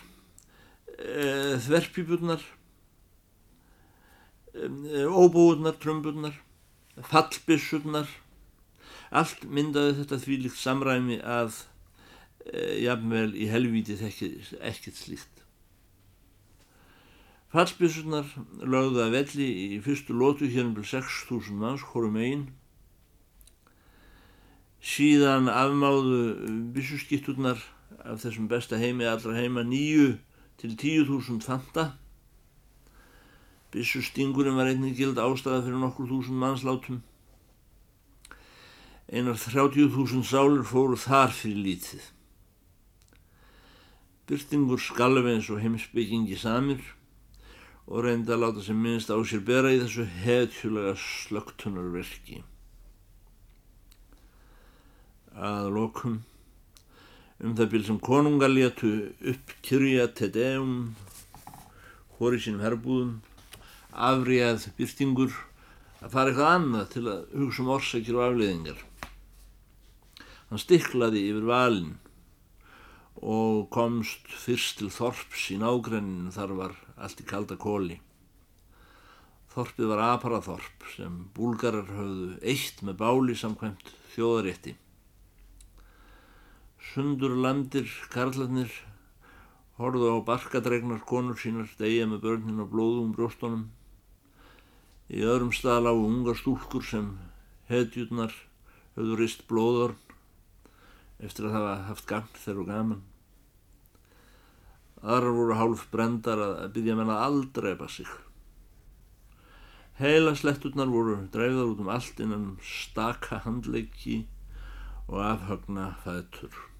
eh, 0.99 1.55
þverpípurnar, 1.62 2.42
óbúurnar, 4.55 5.79
trömburnar, 5.83 6.35
fallbissurnar, 7.03 8.09
allt 9.11 9.44
myndaði 9.47 10.01
þetta 10.01 10.18
því 10.23 10.40
líkt 10.44 10.59
samræmi 10.61 11.18
að 11.23 11.61
e, 12.47 12.83
jafnvel 12.85 13.31
í 13.35 13.49
helvíti 13.51 13.97
ekkert 13.99 14.99
slíkt. 14.99 15.42
Fallbissunar 17.55 18.27
lögðu 18.62 19.05
að 19.05 19.14
velli 19.14 19.49
í 19.77 19.81
fyrstu 19.83 20.14
lótu 20.14 20.49
hérna 20.51 20.75
byrj 20.75 20.97
6.000 20.97 21.59
manns 21.59 21.87
hórum 21.92 22.18
einn. 22.18 22.49
Síðan 24.85 25.47
afmáðu 25.51 26.25
bissuskitturnar 26.75 27.62
af 28.02 28.22
þessum 28.24 28.48
besta 28.50 28.78
heimi 28.80 29.07
allra 29.07 29.35
heima 29.37 29.62
nýju 29.62 30.16
til 30.61 30.76
10.000 30.76 31.42
fanta. 31.44 31.92
Bissustingurinn 33.74 34.57
var 34.57 34.70
einnig 34.70 34.96
gild 34.98 35.18
ástæða 35.18 35.64
fyrir 35.66 35.80
nokkur 35.83 36.11
þúsund 36.11 36.38
mannslátum. 36.38 37.00
Einar 39.11 39.38
30.000 39.38 40.22
sálir 40.26 40.62
fóru 40.66 40.98
þar 40.98 41.35
fyrir 41.35 41.62
lítið. 41.66 42.04
Byrtingur 44.24 44.80
skalf 44.80 45.26
eins 45.28 45.50
og 45.52 45.61
heimsbyggingi 45.61 46.38
samir 46.40 46.80
og 47.85 48.07
reyndi 48.07 48.33
að 48.33 48.40
láta 48.40 48.62
sem 48.64 48.78
minnst 48.80 49.12
á 49.12 49.18
sér 49.20 49.42
bera 49.44 49.72
í 49.74 49.83
þessu 49.83 50.07
heðhjulega 50.22 50.94
slögtunarverki. 50.96 52.40
Að 55.35 55.68
lokum 55.74 56.22
um 57.42 57.57
það 57.59 57.70
bíl 57.73 57.87
sem 57.87 57.99
konungar 57.99 58.53
létu 58.53 58.92
upp 59.33 59.55
kyrja 59.66 60.07
tedeum 60.14 60.94
hóri 62.18 62.38
sínum 62.38 62.62
herbúðum 62.62 63.16
afríðað 63.94 64.68
byrtingur 64.79 65.35
að 66.05 66.14
fara 66.14 66.31
eitthvað 66.31 66.55
annað 66.55 66.88
til 66.92 67.05
að 67.09 67.20
hugsa 67.40 67.62
um 67.64 67.75
orsakir 67.75 68.18
og 68.18 68.25
afleiðingar. 68.29 68.81
Hann 70.51 70.62
stiklaði 70.62 71.23
yfir 71.31 71.47
valin 71.49 71.94
og 73.25 73.70
komst 73.73 74.29
fyrst 74.44 74.81
til 74.81 74.90
Þorps 74.92 75.47
í 75.55 75.59
nágrenninu 75.62 76.35
þar 76.35 76.57
var 76.59 76.75
allt 76.99 77.23
í 77.23 77.29
kalda 77.29 77.57
kóli. 77.61 78.01
Þorpið 79.55 79.90
var 79.92 80.03
Aparaþorp 80.11 80.87
sem 80.97 81.18
búlgarar 81.35 81.87
höfðu 81.87 82.33
eitt 82.42 82.83
með 82.83 82.99
báli 83.01 83.37
samkvæmt 83.38 83.92
þjóðarétti. 84.16 84.75
Sundur 86.92 87.33
landir, 87.40 87.88
karlarnir, 88.12 88.70
horðu 89.81 90.11
á 90.14 90.18
barkadregnar 90.27 91.01
konur 91.09 91.38
sínar 91.40 91.70
degja 91.79 92.05
með 92.11 92.20
börnin 92.27 92.61
og 92.62 92.68
blóðum 92.75 93.14
brjóstunum. 93.16 93.64
Í 95.09 95.25
öðrum 95.25 95.51
stað 95.57 95.87
lágu 95.87 96.05
ungar 96.07 96.37
stúlkur 96.38 96.85
sem 96.87 97.09
hedjurnar 97.70 98.35
höfðu 98.94 99.16
rist 99.18 99.47
blóðorn 99.51 99.97
eftir 101.25 101.49
að 101.49 101.57
hafa 101.57 101.73
haft 101.88 102.07
gagn 102.11 102.37
þegar 102.37 102.61
og 102.62 102.68
gaman. 102.70 103.01
Aðrar 105.01 105.35
voru 105.38 105.57
hálf 105.59 105.87
brendar 105.92 106.44
að 106.44 106.68
byggja 106.77 106.99
menna 107.01 107.16
aldrei 107.25 107.73
basa 107.81 108.05
sig. 108.05 108.12
Heila 109.99 110.35
sletturnar 110.35 110.90
voru 110.90 111.16
dreifðar 111.33 111.73
út 111.73 111.83
um 111.85 111.90
allt 111.97 112.23
innan 112.23 112.47
staka 112.66 113.42
handleiki 113.44 114.25
og 115.09 115.20
afhagna 115.23 115.92
fætur. 116.05 116.73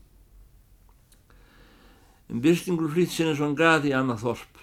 En 2.31 2.41
byrstingur 2.45 2.91
frýtt 2.93 3.13
sinni 3.13 3.35
svo 3.37 3.49
hann 3.49 3.59
gati 3.59 3.93
í 3.93 3.97
annað 3.97 4.25
þorp. 4.25 4.63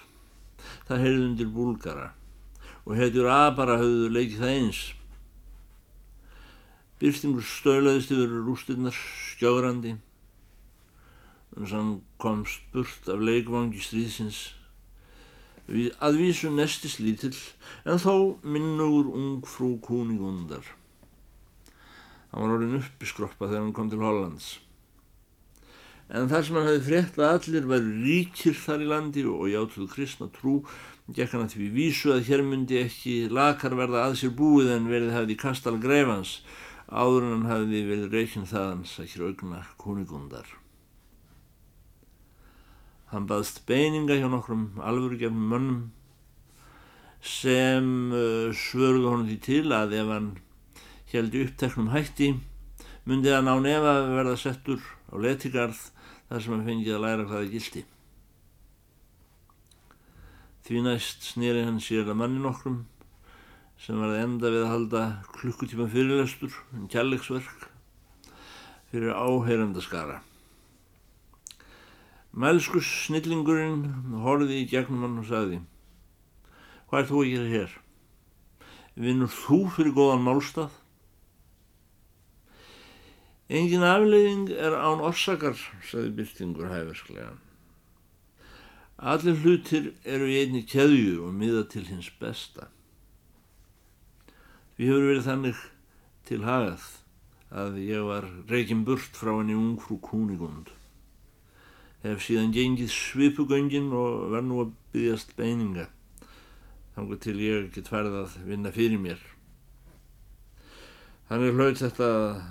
Það 0.88 1.04
heyrði 1.04 1.26
undir 1.28 1.52
búlgara. 1.54 2.08
Og 2.86 2.98
heitjur 2.98 3.28
abara 3.30 3.78
höfðu 3.80 4.08
leikið 4.16 4.42
það 4.42 4.54
eins. 4.56 4.80
Byrstingur 7.02 7.46
stölaðist 7.46 8.14
yfir 8.14 8.34
rústinnar 8.46 8.96
skjógrandi 8.96 9.96
að 11.52 11.72
hann 11.76 11.94
komst 12.22 12.62
burt 12.72 13.08
af 13.12 13.20
leikvangi 13.20 13.82
stríðsins. 13.84 14.44
Að 16.02 16.20
vísu 16.22 16.50
nestis 16.50 16.96
lítill 17.02 17.36
en 17.86 18.00
þó 18.02 18.38
minnur 18.42 19.10
ung 19.12 19.42
frú 19.46 19.74
kúningundar 19.84 20.64
hann 22.32 22.42
var 22.42 22.54
orðin 22.56 22.78
uppi 22.78 23.08
skroppa 23.08 23.48
þegar 23.48 23.60
hann 23.60 23.74
kom 23.76 23.90
til 23.92 24.00
Hollands 24.00 24.52
en 26.12 26.28
þar 26.28 26.44
sem 26.44 26.58
hann 26.58 26.68
hefði 26.68 26.86
frétt 26.88 27.18
að 27.18 27.36
allir 27.36 27.68
væri 27.70 27.92
ríkir 28.06 28.56
þar 28.60 28.84
í 28.84 28.88
landi 28.90 29.24
og 29.28 29.46
játuðu 29.48 29.88
kristna 29.94 30.28
trú 30.34 30.58
gekk 31.08 31.32
hann 31.34 31.46
að 31.46 31.54
því 31.56 31.68
vísu 31.76 32.12
að 32.12 32.26
hér 32.28 32.42
myndi 32.46 32.82
ekki 32.82 33.14
lakar 33.32 33.76
verða 33.78 34.04
að 34.06 34.18
sér 34.20 34.34
búið 34.36 34.74
en 34.76 34.90
verið 34.92 35.14
hefði 35.16 35.38
kastal 35.40 35.78
greifans 35.80 36.40
áður 36.88 37.28
en 37.28 37.32
hann 37.32 37.48
hefði 37.50 37.86
verið 37.88 38.18
reykinn 38.18 38.50
þaðans 38.50 38.98
að 39.00 39.08
hér 39.14 39.30
augna 39.30 39.62
kúningundar 39.80 40.58
Hann 43.12 43.26
baðst 43.28 43.66
beininga 43.68 44.14
hjá 44.16 44.24
nokkrum 44.32 44.78
alvörugefnum 44.80 45.50
mönnum 45.50 45.80
sem 47.22 47.88
uh, 48.08 48.48
svörðu 48.56 49.10
honum 49.10 49.28
því 49.28 49.36
til 49.44 49.66
að 49.76 49.92
ef 50.00 50.08
hann 50.14 50.30
heldi 51.12 51.42
uppteknum 51.44 51.90
hætti 51.92 52.30
myndi 53.04 53.34
hann 53.34 53.50
á 53.52 53.56
nefa 53.60 53.92
verða 54.08 54.38
settur 54.40 54.80
á 55.12 55.20
letigarð 55.20 55.91
þar 56.32 56.40
sem 56.40 56.52
hann 56.54 56.64
fengið 56.64 56.94
að 56.96 57.02
læra 57.04 57.24
hvaða 57.28 57.48
gildi. 57.52 57.80
Því 60.64 60.80
næst 60.86 61.26
snýri 61.28 61.64
hann 61.66 61.80
sér 61.84 62.08
að 62.08 62.16
manni 62.22 62.40
nokkrum 62.40 62.78
sem 63.82 63.98
var 64.00 64.14
að 64.14 64.22
enda 64.22 64.52
við 64.54 64.62
að 64.62 64.70
halda 64.70 65.02
klukkutíma 65.34 65.88
fyrirlestur, 65.92 66.54
en 66.72 66.88
kjallegsverk, 66.88 67.66
fyrir 68.88 69.12
áheyrandaskara. 69.12 70.22
Mælskus 72.32 72.88
snillingurinn 73.10 73.84
horfiði 74.24 74.62
í 74.62 74.68
gegnum 74.70 75.04
hann 75.04 75.20
og 75.20 75.28
sagði 75.28 75.58
Hvað 76.88 77.02
er 77.02 77.08
þú 77.10 77.18
að 77.20 77.32
gera 77.34 77.50
hér? 77.50 77.74
Vinnur 79.04 79.34
þú 79.36 79.58
fyrir 79.76 79.96
góðan 79.98 80.24
málstað? 80.24 80.81
Engin 83.52 83.84
afleiðing 83.84 84.48
er 84.56 84.72
án 84.72 85.02
orsakar, 85.04 85.58
sagði 85.84 86.14
Byrtingur 86.18 86.70
hæfersklega. 86.72 87.34
Allir 89.12 89.36
hlutir 89.42 89.90
eru 90.08 90.30
í 90.30 90.38
einni 90.40 90.62
keðju 90.64 91.26
og 91.26 91.34
miða 91.36 91.66
til 91.68 91.84
hins 91.90 92.08
besta. 92.20 92.70
Við 94.78 94.88
hefur 94.88 95.08
verið 95.10 95.26
þannig 95.28 95.64
til 96.28 96.44
hagað 96.46 96.86
að 97.52 97.82
ég 97.84 98.06
var 98.08 98.30
reygin 98.48 98.86
burt 98.88 99.18
frá 99.18 99.34
henni 99.34 99.58
ungfrú 99.58 99.98
kúnigund 100.00 100.72
hef 102.02 102.22
síðan 102.24 102.54
gengið 102.54 102.90
svipugöngin 102.90 103.92
og 103.94 104.32
verð 104.32 104.48
nú 104.48 104.62
að 104.64 104.72
byggjast 104.94 105.36
beininga 105.38 105.86
þannig 106.96 107.20
til 107.22 107.36
ég 107.40 107.68
get 107.74 107.90
færð 107.90 108.16
að 108.24 108.34
vinna 108.48 108.72
fyrir 108.74 109.00
mér. 109.00 109.20
Þannig 111.32 111.54
hlaut 111.56 111.78
þetta 111.80 112.06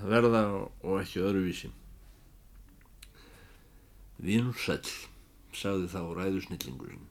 verða 0.10 0.40
og 0.58 0.94
ekki 0.98 1.20
öðruvísi. 1.22 1.68
Vínur 4.18 4.56
sæl, 4.58 4.80
sagði 5.54 5.92
þá 5.92 6.00
ræðusnillingurinn. 6.18 7.04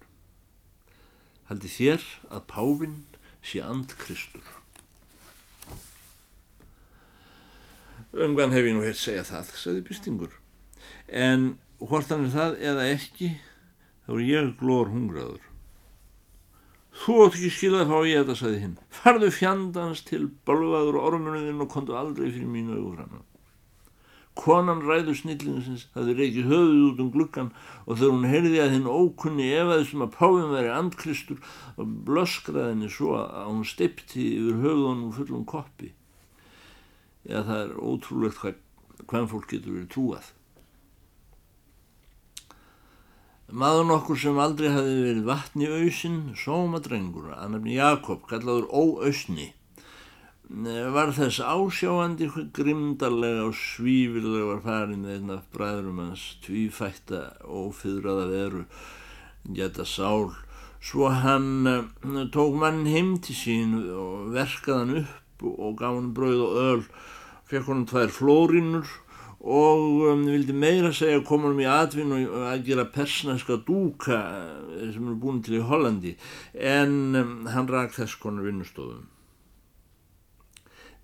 Haldi 1.47 1.71
þér 1.71 2.09
að 2.27 2.49
Pávinn 2.51 2.97
sé 3.47 3.63
and 3.63 3.95
Kristur. 4.01 4.43
Öngan 8.19 8.51
hef 8.51 8.67
ég 8.67 8.75
nú 8.75 8.83
hér 8.83 8.99
segja 8.99 9.23
það, 9.31 9.55
sagði 9.55 9.85
Bystingur. 9.93 10.35
En 11.07 11.53
hvort 11.79 12.11
hann 12.11 12.27
er 12.27 12.35
það 12.35 12.59
eða 12.73 12.89
ekki 12.97 13.31
þá 14.09 14.13
er 14.17 14.27
ég 14.27 14.53
glór 14.59 14.91
hungraður 14.91 15.50
þú 17.01 17.17
átt 17.25 17.41
ekki 17.41 17.55
skilað 17.57 17.87
að 17.87 17.91
fá 17.95 17.99
ég 18.11 18.23
þetta 18.23 18.39
sagði 18.43 18.63
hinn. 18.67 18.77
Farðu 19.01 19.33
fjandans 19.35 20.05
til 20.07 20.23
balvaður 20.49 21.01
ormunuðinn 21.01 21.65
og 21.65 21.73
kontu 21.73 21.97
aldrei 21.97 22.29
fyrir 22.29 22.49
mínu 22.51 22.79
augufranna 22.79 23.25
konan 24.41 24.81
ræður 24.87 25.17
snillingsins 25.19 25.87
það 25.95 26.13
er 26.13 26.23
ekki 26.27 26.47
höfuð 26.49 26.83
út 26.87 27.01
um 27.03 27.11
glukkan 27.13 27.51
og 27.85 27.99
þegar 27.99 28.15
hún 28.15 28.29
heyrði 28.31 28.61
að 28.63 28.75
hinn 28.77 28.89
ókunni 28.89 29.49
efaðisum 29.59 30.05
að 30.07 30.13
páfum 30.17 30.55
veri 30.55 30.73
andkristur 30.73 31.41
og 31.77 31.95
blöskraðinni 32.09 32.91
svo 32.95 33.17
að 33.21 33.51
hún 33.51 33.65
steipti 33.69 34.27
yfir 34.39 34.61
höfuðunum 34.65 35.15
fullum 35.17 35.47
koppi. 35.51 35.93
Já 37.29 37.43
það 37.43 37.65
er 37.65 37.75
ótrúlegt 37.77 38.41
hvað 38.41 38.61
hvem 39.11 39.29
fólk 39.35 39.51
getur 39.51 39.77
verið 39.77 39.91
trúað 39.93 40.31
Maður 43.51 43.87
nokkur 43.89 44.19
sem 44.21 44.37
aldrei 44.39 44.69
hafi 44.71 44.99
verið 45.03 45.25
vatni 45.27 45.67
auðsinn, 45.67 46.19
sómadrengur, 46.39 47.33
að 47.35 47.57
nefni 47.57 47.73
Jakob, 47.81 48.21
kallaður 48.31 48.69
Óausni, 48.71 49.49
var 50.95 51.11
þess 51.17 51.41
ásjáandi 51.43 52.29
grimdarlega 52.55 53.49
og 53.49 53.57
svífilega 53.59 54.53
var 54.53 54.63
farin 54.69 55.03
einn 55.03 55.35
af 55.35 55.49
bræðurum 55.51 55.99
hans 56.05 56.29
tvífætta 56.47 57.25
og 57.51 57.75
fyrraða 57.81 58.29
veru, 58.31 58.63
geta 59.59 59.87
sál. 59.87 60.31
Svo 60.79 61.11
hann 61.11 61.67
uh, 61.67 62.25
tók 62.31 62.55
mann 62.55 62.87
heim 62.87 63.17
til 63.19 63.35
sín 63.35 63.75
og 63.91 64.31
verkaði 64.37 64.79
hann 64.79 64.99
upp 65.03 65.47
og 65.51 65.79
gaf 65.81 65.99
hann 65.99 66.15
brauð 66.15 66.47
og 66.47 66.59
öl, 66.69 66.89
fekk 67.51 67.67
hann 67.67 67.87
tvær 67.91 68.15
flórínur 68.15 68.99
og 69.41 70.03
um, 70.05 70.27
vildi 70.29 70.53
meira 70.53 70.91
segja 70.93 71.23
koma 71.25 71.49
um 71.49 71.61
í 71.63 71.69
atvinnu 71.69 72.19
að 72.51 72.67
gera 72.67 72.85
persneska 72.93 73.57
dúka 73.65 74.19
eh, 74.21 74.91
sem 74.93 75.07
eru 75.07 75.17
búin 75.17 75.41
til 75.45 75.57
í 75.57 75.65
Hollandi. 75.65 76.13
En 76.55 77.17
um, 77.17 77.33
hann 77.49 77.71
rak 77.71 77.95
þess 77.97 78.19
konar 78.21 78.45
vinnustofum. 78.45 79.07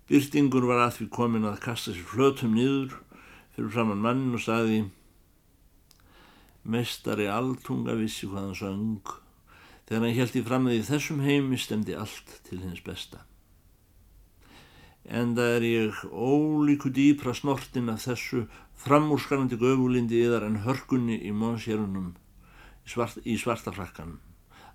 Byrtingur 0.07 0.67
var 0.69 0.85
að 0.85 0.99
því 0.99 1.07
komin 1.17 1.47
að 1.49 1.63
kasta 1.65 1.95
sér 1.95 2.05
flötum 2.07 2.53
niður 2.55 2.93
fyrir 3.55 3.73
framann 3.73 4.05
mann 4.05 4.27
og 4.37 4.43
saði 4.45 4.85
Mestari 6.67 7.25
alltunga 7.31 7.95
vissi 7.97 8.27
hvað 8.27 8.43
hann 8.43 8.59
söng. 8.59 9.15
Þegar 9.87 10.03
hann 10.03 10.19
held 10.19 10.37
í 10.37 10.45
fram 10.45 10.69
að 10.69 10.77
í 10.77 10.85
þessum 10.85 11.23
heimi 11.25 11.57
stemdi 11.57 11.97
allt 11.97 12.37
til 12.45 12.61
hins 12.61 12.83
besta 12.85 13.23
en 15.07 15.33
það 15.37 15.53
er 15.55 15.65
ég 15.67 15.99
ólíku 16.11 16.91
dýpra 16.91 17.33
snortin 17.35 17.91
af 17.93 18.03
þessu 18.03 18.43
framúrskarandi 18.83 19.59
göfulindi 19.59 20.19
yðar 20.25 20.45
en 20.47 20.61
hörkunni 20.65 21.17
í 21.23 21.31
mónsjörunum 21.31 22.11
í, 22.83 22.89
svart, 22.91 23.21
í 23.23 23.37
svartafrakkan 23.39 24.17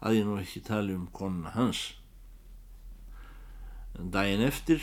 að 0.01 0.19
ég 0.19 0.27
nú 0.27 0.39
ekki 0.41 0.65
tali 0.65 0.97
um 0.97 1.07
konuna 1.15 1.53
hans. 1.55 1.93
En 3.99 4.09
daginn 4.11 4.43
eftir, 4.43 4.81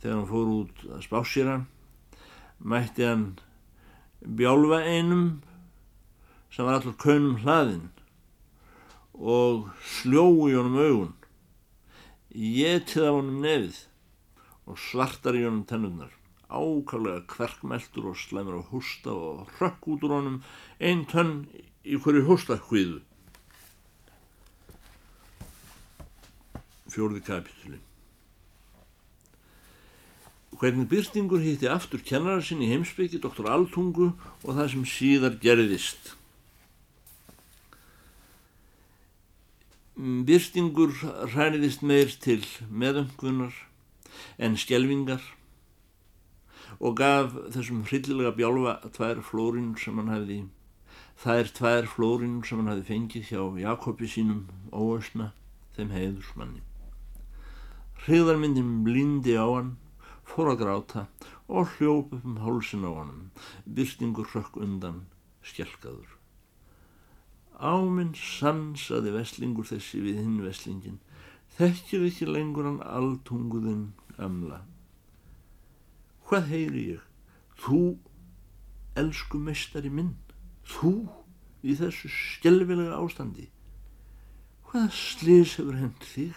þegar 0.00 0.16
hann 0.16 0.30
fór 0.30 0.52
út 0.56 0.84
að 0.88 1.04
spásýra, 1.04 1.58
mætti 2.64 3.04
hann 3.04 3.26
bjálfa 4.24 4.80
einum 4.88 5.42
sem 6.50 6.64
var 6.64 6.80
allur 6.80 6.96
kaunum 6.96 7.42
hlaðinn 7.44 7.90
og 9.14 9.68
sljói 9.84 10.54
honum 10.56 10.78
augun 10.80 11.12
Jétið 12.34 13.04
af 13.06 13.14
honum 13.14 13.42
nefið 13.44 13.76
og 14.64 14.80
svartar 14.80 15.36
í 15.36 15.44
honum 15.44 15.64
tennurnar, 15.68 16.12
ákallega 16.48 17.24
kverkmeltur 17.28 18.10
og 18.12 18.20
slæmur 18.20 18.60
á 18.60 18.62
hústa 18.70 19.12
og 19.12 19.48
hrökk 19.56 19.88
út 19.92 20.06
úr 20.06 20.14
honum 20.18 20.38
einn 20.80 21.04
tönn 21.10 21.44
í 21.84 21.98
hverju 22.00 22.24
hústakviðu. 22.28 23.02
Fjórði 26.94 27.24
kapitúli 27.26 27.80
Hvernig 30.54 30.86
Byrstingur 30.88 31.42
hitti 31.42 31.66
aftur 31.66 32.00
kennara 32.06 32.40
sinn 32.40 32.62
í 32.62 32.68
heimsbyggi, 32.70 33.18
doktor 33.20 33.48
Altungu 33.50 34.12
og 34.14 34.50
það 34.54 34.68
sem 34.70 34.84
síðar 34.86 35.34
gerðist. 35.42 36.14
Byrstingur 39.98 40.94
hræniðist 41.34 41.82
meir 41.82 42.14
til 42.22 42.40
meðöngunar 42.70 43.58
en 44.38 44.56
skjelvingar 44.58 45.22
og 46.80 46.96
gaf 46.98 47.36
þessum 47.54 47.84
hryllilega 47.88 48.34
bjálfa 48.38 48.74
tvær 48.96 49.22
flórinu 49.28 49.78
sem 49.80 50.00
hann 50.00 50.12
hefði 50.12 50.38
er 51.34 51.52
tvær 51.58 51.88
flórinu 51.90 52.42
sem 52.46 52.60
hann 52.60 52.72
hefði 52.72 52.88
fengið 52.90 53.30
hjá 53.30 53.42
Jakobi 53.62 54.10
sínum 54.10 54.42
óösna 54.72 55.30
þeim 55.76 55.94
heiðursmanni 55.94 56.64
hriðarmyndin 58.04 58.74
blindi 58.88 59.38
á 59.38 59.46
hann 59.46 59.76
fór 60.24 60.54
að 60.54 60.60
gráta 60.64 61.06
og 61.46 61.76
hljóp 61.76 62.12
upp 62.18 62.28
um 62.32 62.42
hálsin 62.42 62.84
á 62.88 62.92
hann 62.96 63.16
Byrstingur 63.64 64.28
hrökk 64.32 64.60
undan 64.60 65.04
skjelkaður 65.44 66.14
Áminn 67.54 68.14
sansaði 68.18 69.12
veslingur 69.14 69.66
þessi 69.68 70.00
við 70.02 70.16
hinn 70.18 70.40
veslingin. 70.42 70.98
Þekkir 71.54 72.08
ekki 72.08 72.26
lengur 72.26 72.66
hann 72.66 72.80
alltunguðinn 72.82 73.92
gamla. 74.16 74.62
Hvað 76.28 76.48
heyri 76.50 76.84
ég? 76.94 77.02
Þú, 77.60 77.80
elsku 78.98 79.38
meistari 79.38 79.90
minn, 79.92 80.14
þú 80.66 80.94
í 81.64 81.76
þessu 81.78 82.10
skjelvilega 82.12 82.98
ástandi. 82.98 83.48
Hvaða 84.68 84.90
slís 84.96 85.56
hefur 85.58 85.78
hend 85.78 86.08
þig? 86.14 86.34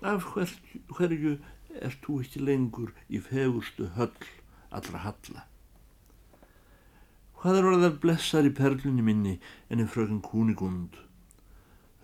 Af 0.00 0.30
hver, 0.32 0.52
hverju 0.96 1.36
er 1.80 1.94
þú 2.02 2.20
ekki 2.24 2.42
lengur 2.42 2.94
í 3.08 3.20
fegurstu 3.22 3.90
höll 3.98 4.10
allra 4.74 5.04
halla? 5.04 5.46
Hvað 7.40 7.56
er 7.56 7.70
orðað 7.70 8.00
blessar 8.02 8.48
í 8.48 8.52
perlunni 8.56 9.04
minni 9.04 9.38
enni 9.72 9.86
fröken 9.88 10.20
Kúnigund, 10.24 10.98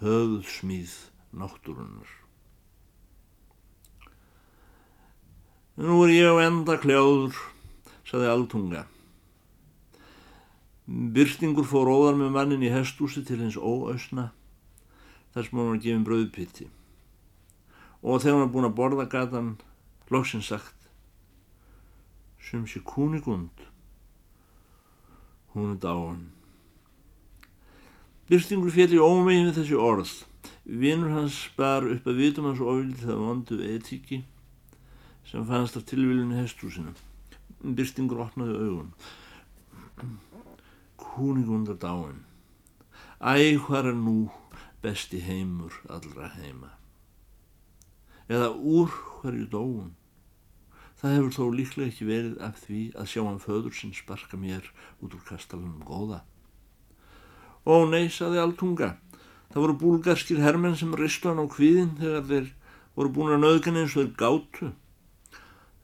höfð 0.01 0.47
smíð 0.49 0.97
Nú 5.77 6.07
er 6.07 6.09
ég 6.09 6.25
á 6.25 6.41
enda 6.41 6.79
kljáður, 6.81 7.37
saði 8.09 8.31
Altunga. 8.33 8.87
Byrstingur 10.89 11.67
fór 11.69 11.91
óðar 11.93 12.15
með 12.17 12.31
mannin 12.33 12.62
í 12.65 12.71
hestúsi 12.73 13.21
til 13.29 13.43
hins 13.43 13.59
óausna, 13.61 14.31
þar 15.35 15.45
sem 15.45 15.59
hann 15.61 15.69
var 15.69 15.83
gefin 15.85 16.07
bröðpitti. 16.07 16.71
Og 18.01 18.23
þegar 18.23 18.39
hann 18.39 18.45
var 18.47 18.55
búin 18.55 18.69
að 18.71 18.79
borða 18.79 19.05
gatan, 19.12 19.51
loksinn 20.09 20.45
sagt, 20.47 20.87
sem 22.41 22.62
sé 22.65 22.81
Kúnigund, 22.81 23.67
hún 25.53 25.75
er 25.75 25.83
dáin. 25.83 26.23
Byrstingur 28.31 28.73
fél 28.73 28.97
í 28.97 29.03
ómeginu 29.03 29.53
þessi 29.53 29.77
orð. 29.77 30.15
Vinnur 30.65 31.12
hans 31.19 31.43
bar 31.59 31.85
upp 31.85 32.09
að 32.09 32.23
vitum 32.23 32.49
hans 32.49 32.65
ofil 32.65 32.97
það 33.03 33.23
vondu 33.27 33.61
etíki 33.75 34.23
sem 35.31 35.47
fannst 35.47 35.77
af 35.77 35.85
tilvílunni 35.91 36.39
hestúsinu. 36.39 36.95
Byrstingur 37.62 38.23
opnaði 38.27 38.57
augun. 38.62 38.93
Kúningundar 40.97 41.79
dáin. 41.83 42.23
Æ, 43.21 43.57
hvað 43.59 43.91
er 43.91 43.97
nú 43.97 44.17
besti 44.83 45.21
heimur 45.25 45.73
allra 45.89 46.31
heima? 46.37 46.71
Eða 48.29 48.53
úr 48.55 48.91
hverju 49.21 49.47
dóun? 49.51 49.95
Það 50.97 51.12
hefur 51.17 51.35
þó 51.37 51.45
líklega 51.53 51.91
ekki 51.93 52.07
verið 52.09 52.39
af 52.45 52.62
því 52.65 52.81
að 52.97 53.11
sjá 53.12 53.21
hann 53.27 53.43
föður 53.43 53.75
sinn 53.77 53.93
sparka 53.97 54.39
mér 54.41 54.71
út 55.05 55.12
úr 55.12 55.25
kastalunum 55.29 55.83
góða. 55.85 56.23
Ó 57.67 57.85
nei, 57.91 58.07
saði 58.09 58.41
Altunga, 58.41 58.95
það 59.51 59.62
voru 59.62 59.77
búlgarskir 59.83 60.41
hermenn 60.41 60.79
sem 60.79 60.95
ristu 60.97 61.29
hann 61.29 61.43
á 61.43 61.47
kvíðin 61.51 61.97
þegar 62.01 62.27
þeir 62.31 62.49
voru 62.97 63.12
búin 63.17 63.35
að 63.37 63.43
nöðgan 63.45 63.81
eins 63.83 63.97
og 63.97 64.07
þeir 64.07 64.15
gátu. 64.23 64.73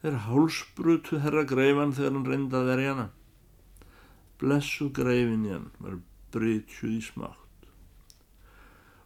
Þeir 0.03 0.17
hálsbrutu 0.27 1.21
herra 1.23 1.45
greifan 1.47 1.95
þegar 1.95 2.17
hann 2.17 2.27
reyndaði 2.27 2.69
verið 2.73 2.89
hana. 2.91 3.05
Blessu 4.41 4.89
greifin 4.91 5.47
í 5.47 5.53
hann 5.53 5.69
var 5.79 6.01
brytjuð 6.35 6.97
í 6.97 7.03
smátt. 7.05 7.69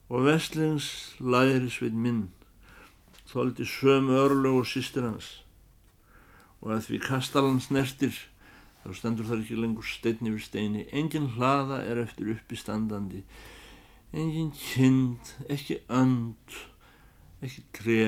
Og 0.10 0.26
vestlings 0.26 0.90
læri 1.22 1.70
sveit 1.70 1.94
minn 1.94 2.26
þóldi 3.28 3.68
sömu 3.68 4.16
örlög 4.24 4.62
og 4.62 4.68
sýstir 4.70 5.06
hans 5.06 5.36
og 6.62 6.72
að 6.74 6.86
því 6.88 7.00
kastalan 7.04 7.60
snertir 7.62 8.16
þá 8.84 8.90
stendur 8.98 9.28
þar 9.28 9.44
ekki 9.44 9.60
lengur 9.60 9.88
stein 9.88 10.30
yfir 10.30 10.46
steini 10.46 10.86
engin 10.96 11.30
hlaða 11.36 11.82
er 11.86 12.02
eftir 12.06 12.32
uppi 12.34 12.58
standandi 12.60 13.24
engin 14.16 14.54
kind 14.56 15.34
ekki 15.52 15.82
önd 15.92 16.58
ekki 17.44 17.66
tre 17.76 18.02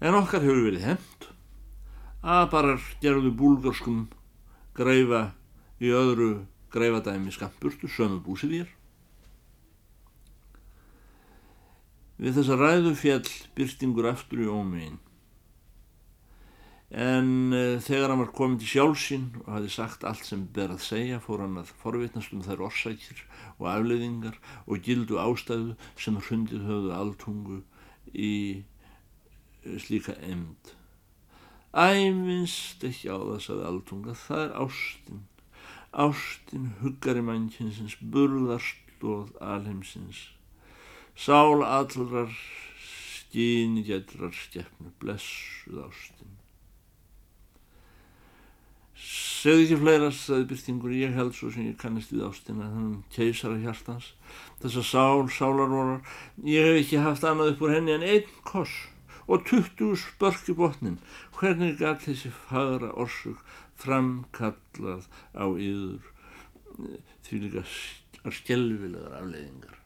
en 0.00 0.18
okkar 0.20 0.46
hefur 0.46 0.64
verið 0.68 0.88
hend 0.88 1.28
aðbarar 2.24 2.82
gerðu 3.02 3.34
búlgarskum 3.36 4.06
greifa 4.74 5.26
í 5.82 5.92
öðru 5.92 6.46
greifadæmi 6.74 7.34
skampurstu 7.34 7.90
sömu 7.90 8.22
búsið 8.24 8.58
ég 8.62 8.72
við 12.18 12.38
þessa 12.38 12.58
ræðu 12.58 12.94
fjall 12.98 13.26
byrstingur 13.56 14.06
aftur 14.10 14.44
í 14.44 14.50
ómegin. 14.50 15.00
En 16.94 17.50
uh, 17.50 17.80
þegar 17.82 18.12
hann 18.12 18.20
var 18.22 18.30
komin 18.36 18.60
til 18.62 18.70
sjálfsinn 18.70 19.26
og 19.42 19.48
hafi 19.56 19.72
sagt 19.72 20.04
allt 20.06 20.22
sem 20.28 20.44
ber 20.54 20.76
að 20.76 20.84
segja 20.86 21.18
fór 21.22 21.42
hann 21.42 21.58
að 21.58 21.72
forvitnast 21.82 22.34
um 22.36 22.44
þær 22.44 22.68
orsækir 22.68 23.24
og 23.56 23.66
afleiðingar 23.72 24.38
og 24.68 24.84
gildu 24.86 25.18
ástæðu 25.18 25.74
sem 25.98 26.20
hrundið 26.20 26.68
höfðu 26.68 26.94
alltungu 26.94 27.58
í 28.14 28.34
slíka 29.82 30.16
emnd 30.22 30.74
æminst 31.74 32.84
ekki 32.86 33.10
á 33.10 33.18
það 33.18 33.40
saði 33.42 33.64
alltunga 33.70 34.12
það 34.18 34.42
er 34.44 34.52
ástinn 34.64 35.22
ástinn 35.94 36.70
huggari 36.82 37.22
mannkinsins 37.22 37.96
burðarstóð 38.00 39.34
alheimsins. 39.42 40.28
Sál 41.14 41.62
allrar 41.62 42.30
skín 42.82 43.78
gætrar 43.86 44.34
stjefnu 44.34 44.90
blessuð 45.02 45.84
ástinn 45.86 46.32
segðu 49.44 49.64
ekki 49.66 49.76
fleira, 49.76 50.08
sagði 50.14 50.44
Byrtingur, 50.48 50.92
ég 50.96 51.16
held 51.18 51.34
svo 51.36 51.50
sem 51.52 51.66
ég 51.66 51.74
kannist 51.76 52.14
við 52.14 52.22
ástina, 52.24 52.70
þannig 52.72 53.02
keisara 53.12 53.58
hjartans, 53.60 54.06
þess 54.62 54.78
að 54.80 54.86
sál, 54.88 55.26
sálarvorar, 55.34 55.98
ég 56.48 56.64
hef 56.64 56.78
ekki 56.80 57.02
haft 57.04 57.26
annað 57.28 57.50
upp 57.52 57.64
úr 57.66 57.74
henni 57.74 57.92
en 57.92 58.06
einn 58.06 58.30
koss 58.48 58.72
og 59.26 59.44
tuttu 59.48 59.92
spörk 59.98 60.48
í 60.52 60.56
botnin, 60.58 60.98
hvernig 61.38 61.78
gæt 61.80 62.04
þessi 62.08 62.32
fagra 62.48 62.90
orsug 62.92 63.40
framkallað 63.80 65.08
á 65.34 65.46
yður 65.46 66.10
því 67.24 67.40
líka 67.46 67.64
skjelvilegar 68.32 69.16
afleiðingar. 69.20 69.83